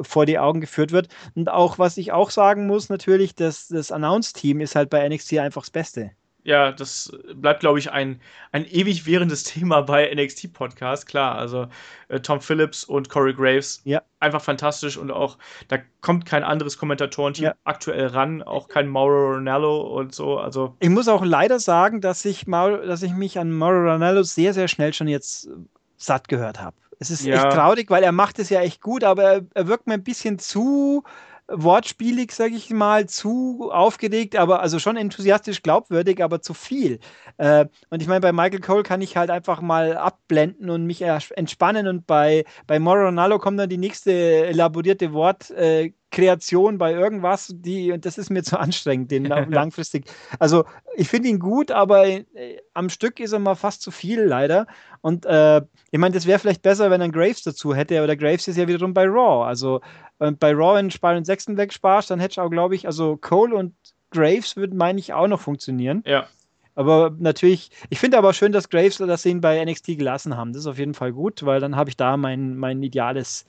[0.00, 1.08] vor die Augen geführt wird.
[1.34, 5.38] Und auch, was ich auch sagen muss, natürlich, dass das Announce-Team ist halt bei NXT
[5.38, 6.10] einfach das Beste
[6.46, 8.20] ja, das bleibt, glaube ich, ein,
[8.52, 11.04] ein ewig währendes Thema bei NXT-Podcasts.
[11.04, 11.66] Klar, also
[12.08, 14.02] äh, Tom Phillips und Corey Graves, ja.
[14.20, 15.38] einfach fantastisch und auch,
[15.68, 17.54] da kommt kein anderes Kommentatorenteam ja.
[17.64, 20.38] aktuell ran, auch kein Mauro Ronaldo und so.
[20.38, 20.76] Also.
[20.78, 24.54] Ich muss auch leider sagen, dass ich, Mauro, dass ich mich an Mauro Ronaldo sehr,
[24.54, 25.48] sehr schnell schon jetzt
[25.96, 26.76] satt gehört habe.
[26.98, 27.34] Es ist ja.
[27.34, 30.04] echt traurig, weil er macht es ja echt gut, aber er, er wirkt mir ein
[30.04, 31.02] bisschen zu
[31.48, 36.98] wortspielig, sage ich mal, zu aufgeregt, aber also schon enthusiastisch glaubwürdig, aber zu viel.
[37.36, 41.02] Äh, und ich meine, bei Michael Cole kann ich halt einfach mal abblenden und mich
[41.02, 45.50] entspannen und bei, bei Moro Ronaldo kommt dann die nächste elaborierte Wort.
[45.50, 50.06] Äh, Kreation bei irgendwas, die, und das ist mir zu anstrengend, den langfristig.
[50.38, 50.64] Also
[50.96, 52.24] ich finde ihn gut, aber äh,
[52.72, 54.66] am Stück ist er mal fast zu viel, leider.
[55.02, 55.60] Und äh,
[55.90, 58.56] ich meine, das wäre vielleicht besser, wenn er Graves dazu hätte, aber der Graves ist
[58.56, 59.46] ja wiederum bei Raw.
[59.46, 59.82] Also
[60.18, 63.18] äh, bei Raw, wenn Spar und Sechsten wegsparst, dann hätte ich auch, glaube ich, also
[63.18, 63.74] Cole und
[64.10, 66.02] Graves würden, meine ich, auch noch funktionieren.
[66.06, 66.26] Ja.
[66.74, 70.54] Aber natürlich, ich finde aber schön, dass Graves das ihn bei NXT gelassen haben.
[70.54, 73.44] Das ist auf jeden Fall gut, weil dann habe ich da mein, mein ideales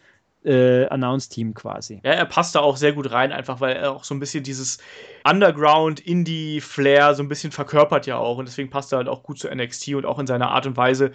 [0.47, 1.99] äh, Announce-Team quasi.
[2.03, 4.43] Ja, er passt da auch sehr gut rein, einfach weil er auch so ein bisschen
[4.43, 4.77] dieses
[5.29, 8.37] Underground-Indie-Flair so ein bisschen verkörpert ja auch.
[8.37, 10.77] Und deswegen passt er halt auch gut zu NXT und auch in seiner Art und
[10.77, 11.11] Weise,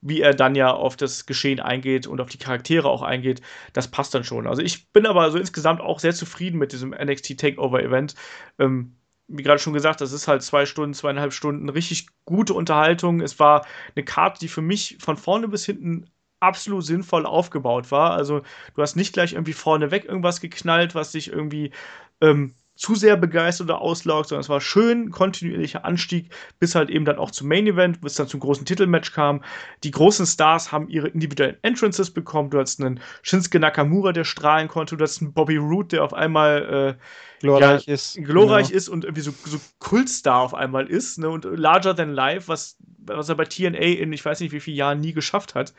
[0.00, 3.42] wie er dann ja auf das Geschehen eingeht und auf die Charaktere auch eingeht,
[3.74, 4.46] das passt dann schon.
[4.46, 8.14] Also ich bin aber so insgesamt auch sehr zufrieden mit diesem NXT Takeover Event.
[8.58, 8.96] Ähm,
[9.28, 13.20] wie gerade schon gesagt, das ist halt zwei Stunden, zweieinhalb Stunden richtig gute Unterhaltung.
[13.20, 16.06] Es war eine Karte, die für mich von vorne bis hinten
[16.42, 18.12] absolut sinnvoll aufgebaut war.
[18.12, 18.42] Also
[18.74, 21.72] du hast nicht gleich irgendwie vorneweg irgendwas geknallt, was dich irgendwie
[22.20, 27.04] ähm, zu sehr begeistert oder auslaugt, sondern es war schön kontinuierlicher Anstieg, bis halt eben
[27.04, 29.44] dann auch zum Main Event, bis dann zum großen Titelmatch kam.
[29.84, 32.50] Die großen Stars haben ihre individuellen Entrances bekommen.
[32.50, 34.96] Du hast einen Shinsuke Nakamura, der strahlen konnte.
[34.96, 38.16] Du hast einen Bobby Root, der auf einmal äh, glorreich ja, ist.
[38.16, 38.76] Glorreich genau.
[38.78, 41.18] ist und irgendwie so, so Kultstar auf einmal ist.
[41.18, 41.28] Ne?
[41.28, 44.76] Und larger than life, was, was er bei TNA in ich weiß nicht wie vielen
[44.78, 45.74] Jahren nie geschafft hat.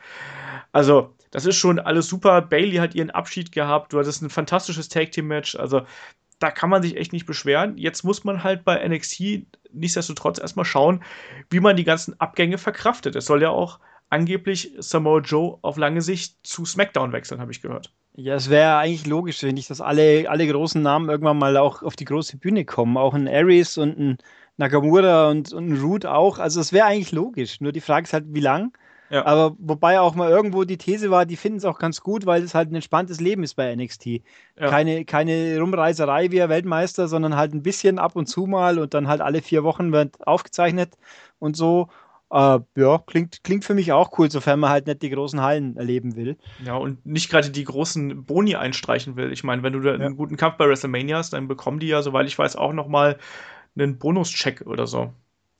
[0.70, 2.40] Also, das ist schon alles super.
[2.40, 3.92] Bailey hat ihren Abschied gehabt.
[3.92, 5.56] Du hattest ein fantastisches Tag Team Match.
[5.56, 5.82] Also,
[6.44, 7.76] da kann man sich echt nicht beschweren.
[7.78, 11.02] Jetzt muss man halt bei NXT nichtsdestotrotz erstmal schauen,
[11.50, 13.16] wie man die ganzen Abgänge verkraftet.
[13.16, 13.80] Es soll ja auch
[14.10, 17.92] angeblich Samoa Joe auf lange Sicht zu SmackDown wechseln, habe ich gehört.
[18.16, 21.82] Ja, es wäre eigentlich logisch, wenn ich, dass alle, alle großen Namen irgendwann mal auch
[21.82, 22.96] auf die große Bühne kommen.
[22.96, 24.18] Auch ein Aries und ein
[24.56, 26.38] Nakamura und, und ein Root auch.
[26.38, 27.60] Also es wäre eigentlich logisch.
[27.60, 28.76] Nur die Frage ist halt, wie lang?
[29.10, 29.26] Ja.
[29.26, 32.42] Aber wobei auch mal irgendwo die These war, die finden es auch ganz gut, weil
[32.42, 34.06] es halt ein entspanntes Leben ist bei NXT.
[34.06, 34.22] Ja.
[34.56, 38.94] Keine, keine Rumreiserei wie er Weltmeister, sondern halt ein bisschen ab und zu mal und
[38.94, 40.96] dann halt alle vier Wochen wird aufgezeichnet
[41.38, 41.88] und so.
[42.30, 45.76] Äh, ja, klingt, klingt für mich auch cool, sofern man halt nicht die großen Hallen
[45.76, 46.36] erleben will.
[46.64, 49.32] Ja, und nicht gerade die großen Boni einstreichen will.
[49.32, 50.00] Ich meine, wenn du da ja.
[50.00, 52.88] einen guten Kampf bei WrestleMania hast, dann bekommen die ja, soweit ich weiß, auch noch
[52.88, 53.18] mal
[53.76, 55.12] einen Bonuscheck oder so.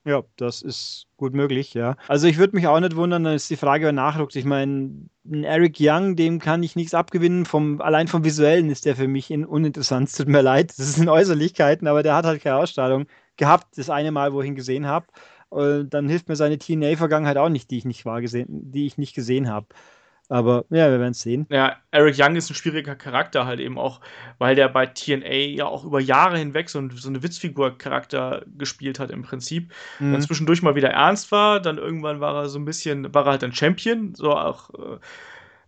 [0.06, 1.96] Ja, das ist gut möglich, ja.
[2.08, 4.36] Also ich würde mich auch nicht wundern, dann ist die Frage, wer nachrückt.
[4.36, 7.46] Ich meine, Eric Young, dem kann ich nichts abgewinnen.
[7.46, 10.08] Vom, allein vom Visuellen ist der für mich in, uninteressant.
[10.08, 13.88] Es tut mir leid, das sind Äußerlichkeiten, aber der hat halt keine Ausstrahlung gehabt, das
[13.88, 15.06] eine Mal, wo ich ihn gesehen habe.
[15.50, 19.14] Dann hilft mir seine TNA-Vergangenheit auch nicht, die ich nicht war gesehen, die ich nicht
[19.14, 19.68] gesehen habe.
[20.28, 21.46] Aber ja, wir werden es sehen.
[21.50, 24.00] Ja, Eric Young ist ein schwieriger Charakter halt eben auch,
[24.38, 29.10] weil der bei TNA ja auch über Jahre hinweg so, so eine Witzfigur-Charakter gespielt hat
[29.10, 29.72] im Prinzip.
[29.98, 30.12] Mhm.
[30.12, 33.32] Dann zwischendurch mal wieder ernst war, dann irgendwann war er so ein bisschen, war er
[33.32, 34.98] halt ein Champion, so auch äh,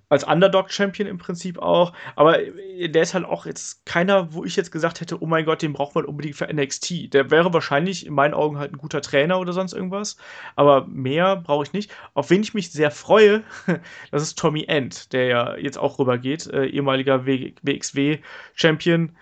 [0.09, 1.93] als Underdog-Champion im Prinzip auch.
[2.15, 5.63] Aber der ist halt auch jetzt keiner, wo ich jetzt gesagt hätte, oh mein Gott,
[5.63, 7.13] den braucht man unbedingt für NXT.
[7.13, 10.17] Der wäre wahrscheinlich in meinen Augen halt ein guter Trainer oder sonst irgendwas.
[10.55, 11.91] Aber mehr brauche ich nicht.
[12.15, 13.43] Auf wen ich mich sehr freue,
[14.11, 19.17] das ist Tommy End, der ja jetzt auch rübergeht, äh, ehemaliger WXW-Champion.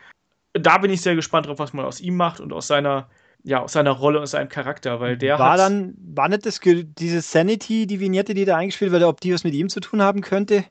[0.52, 3.08] Da bin ich sehr gespannt drauf, was man aus ihm macht und aus seiner
[3.44, 5.60] ja, aus seiner Rolle und seinem Charakter, weil der war hat.
[5.60, 9.44] dann, war nicht das, diese Sanity, die Vignette, die da eingespielt wurde, ob die was
[9.44, 10.64] mit ihm zu tun haben könnte?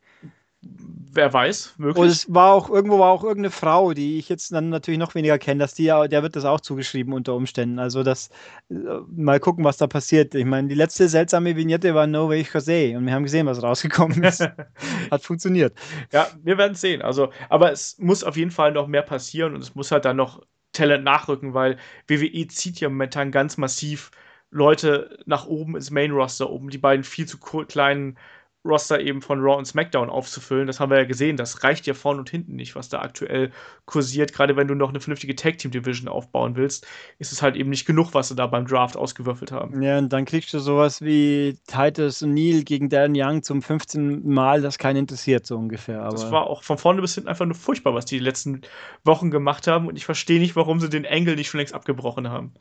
[1.13, 2.01] wer weiß, möglich.
[2.01, 5.15] Und es war auch, irgendwo war auch irgendeine Frau, die ich jetzt dann natürlich noch
[5.15, 7.79] weniger kenne, dass die der wird das auch zugeschrieben unter Umständen.
[7.79, 8.29] Also das,
[8.69, 8.75] äh,
[9.09, 10.35] mal gucken, was da passiert.
[10.35, 13.61] Ich meine, die letzte seltsame Vignette war No Way Jose und wir haben gesehen, was
[13.61, 14.41] rausgekommen ist.
[15.11, 15.77] Hat funktioniert.
[16.11, 17.01] Ja, wir werden es sehen.
[17.01, 20.17] Also, aber es muss auf jeden Fall noch mehr passieren und es muss halt dann
[20.17, 20.41] noch
[20.73, 24.11] Talent nachrücken, weil WWE zieht ja momentan ganz massiv
[24.51, 28.17] Leute nach oben ins Main Roster, um die beiden viel zu kleinen
[28.65, 30.67] Roster eben von Raw und SmackDown aufzufüllen.
[30.67, 31.35] Das haben wir ja gesehen.
[31.35, 33.51] Das reicht ja vorne und hinten nicht, was da aktuell
[33.85, 34.33] kursiert.
[34.33, 36.87] Gerade wenn du noch eine vernünftige Tag Team Division aufbauen willst,
[37.19, 39.81] ist es halt eben nicht genug, was sie da beim Draft ausgewürfelt haben.
[39.81, 44.27] Ja, und dann kriegst du sowas wie Titus und Neil gegen Dan Young zum 15.
[44.27, 46.01] Mal, das keinen interessiert, so ungefähr.
[46.01, 48.61] Aber das war auch von vorne bis hinten einfach nur furchtbar, was die, die letzten
[49.03, 49.87] Wochen gemacht haben.
[49.87, 52.53] Und ich verstehe nicht, warum sie den Engel nicht schon längst abgebrochen haben.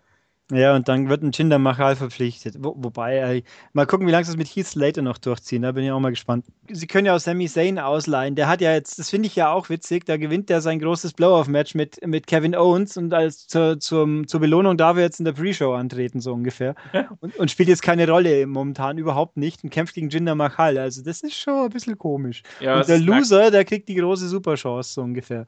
[0.53, 2.57] Ja, und dann wird ein Jinder Mahal verpflichtet.
[2.59, 3.42] Wo, wobei, äh,
[3.72, 5.62] mal gucken, wie lange sie es mit Heath Slater noch durchziehen.
[5.62, 6.44] Da bin ich auch mal gespannt.
[6.68, 8.34] Sie können ja auch Sami Zayn ausleihen.
[8.34, 11.14] Der hat ja jetzt, das finde ich ja auch witzig, da gewinnt er sein großes
[11.14, 15.24] Blow-Off-Match mit, mit Kevin Owens und als zur, zur, zur Belohnung darf er jetzt in
[15.24, 16.74] der Pre-Show antreten, so ungefähr.
[17.20, 20.78] Und, und, spielt jetzt keine Rolle momentan überhaupt nicht und kämpft gegen Jinder Mahal.
[20.78, 22.42] Also, das ist schon ein bisschen komisch.
[22.61, 25.46] Ja, und der Loser, der kriegt die große Superchance, so ungefähr.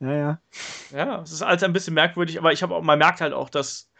[0.00, 0.40] Ja, ja.
[0.90, 3.50] Ja, es ist alles ein bisschen merkwürdig, aber ich habe auch, man merkt halt auch,
[3.50, 3.91] dass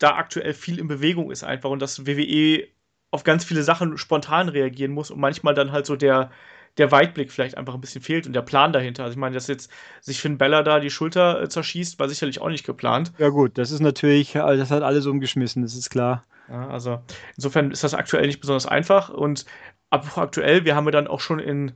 [0.00, 2.66] da aktuell viel in Bewegung ist einfach und dass WWE
[3.12, 6.30] auf ganz viele Sachen spontan reagieren muss und manchmal dann halt so der,
[6.78, 9.04] der Weitblick vielleicht einfach ein bisschen fehlt und der Plan dahinter.
[9.04, 9.70] Also ich meine, dass jetzt
[10.00, 13.12] sich Finn Bella da die Schulter äh, zerschießt, war sicherlich auch nicht geplant.
[13.18, 16.24] Ja gut, das ist natürlich, äh, das hat alles umgeschmissen, das ist klar.
[16.48, 17.00] Ja, also
[17.36, 19.44] insofern ist das aktuell nicht besonders einfach und
[19.90, 21.72] aktuell, wir haben ja dann auch schon in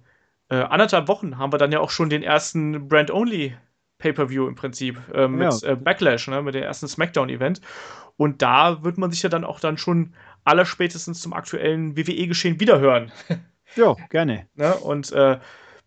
[0.49, 3.57] äh, anderthalb Wochen haben wir dann ja auch schon den ersten Brand-Only
[4.05, 5.71] Pay-per-View im Prinzip äh, mit ja.
[5.71, 7.63] äh, Backlash, ne, mit dem ersten SmackDown-Event.
[8.19, 10.13] Und da wird man sich ja dann auch dann schon
[10.45, 13.11] allerspätestens zum aktuellen WWE-Geschehen wiederhören.
[13.77, 14.47] Ja, gerne.
[14.55, 14.73] ne?
[14.75, 15.39] Und äh,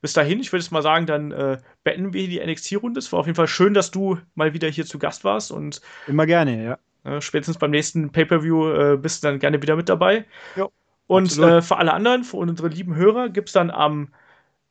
[0.01, 2.99] bis dahin, ich würde es mal sagen, dann äh, beenden wir die NXT-Runde.
[2.99, 5.79] Es war auf jeden Fall schön, dass du mal wieder hier zu Gast warst und
[6.05, 6.77] immer gerne, ja.
[7.09, 10.25] Äh, spätestens beim nächsten Pay-per-View äh, bist du dann gerne wieder mit dabei.
[10.57, 10.67] Ja.
[11.05, 14.09] Und äh, für alle anderen, für unsere lieben Hörer, gibt es dann am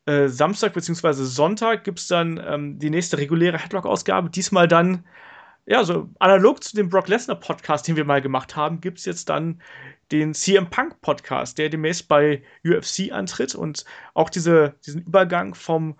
[0.06, 1.12] äh, Samstag bzw.
[1.12, 4.30] Sonntag gibt es dann ähm, die nächste reguläre Headlock-Ausgabe.
[4.30, 5.04] Diesmal dann
[5.66, 9.04] ja, so analog zu dem Brock Lesnar Podcast, den wir mal gemacht haben, gibt es
[9.04, 9.60] jetzt dann
[10.12, 13.84] den CM Punk Podcast, der demnächst bei UFC antritt und
[14.14, 15.96] auch diese, diesen Übergang vom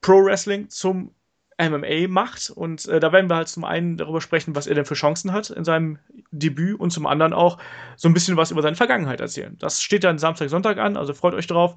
[0.00, 1.14] Pro Wrestling zum
[1.60, 2.48] MMA macht.
[2.48, 5.32] Und äh, da werden wir halt zum einen darüber sprechen, was er denn für Chancen
[5.32, 5.98] hat in seinem
[6.30, 7.58] Debüt und zum anderen auch
[7.96, 9.56] so ein bisschen was über seine Vergangenheit erzählen.
[9.58, 11.76] Das steht dann Samstag, Sonntag an, also freut euch drauf.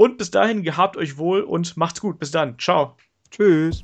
[0.00, 2.20] Und bis dahin, gehabt euch wohl und macht's gut.
[2.20, 2.56] Bis dann.
[2.56, 2.96] Ciao.
[3.32, 3.82] Tschüss.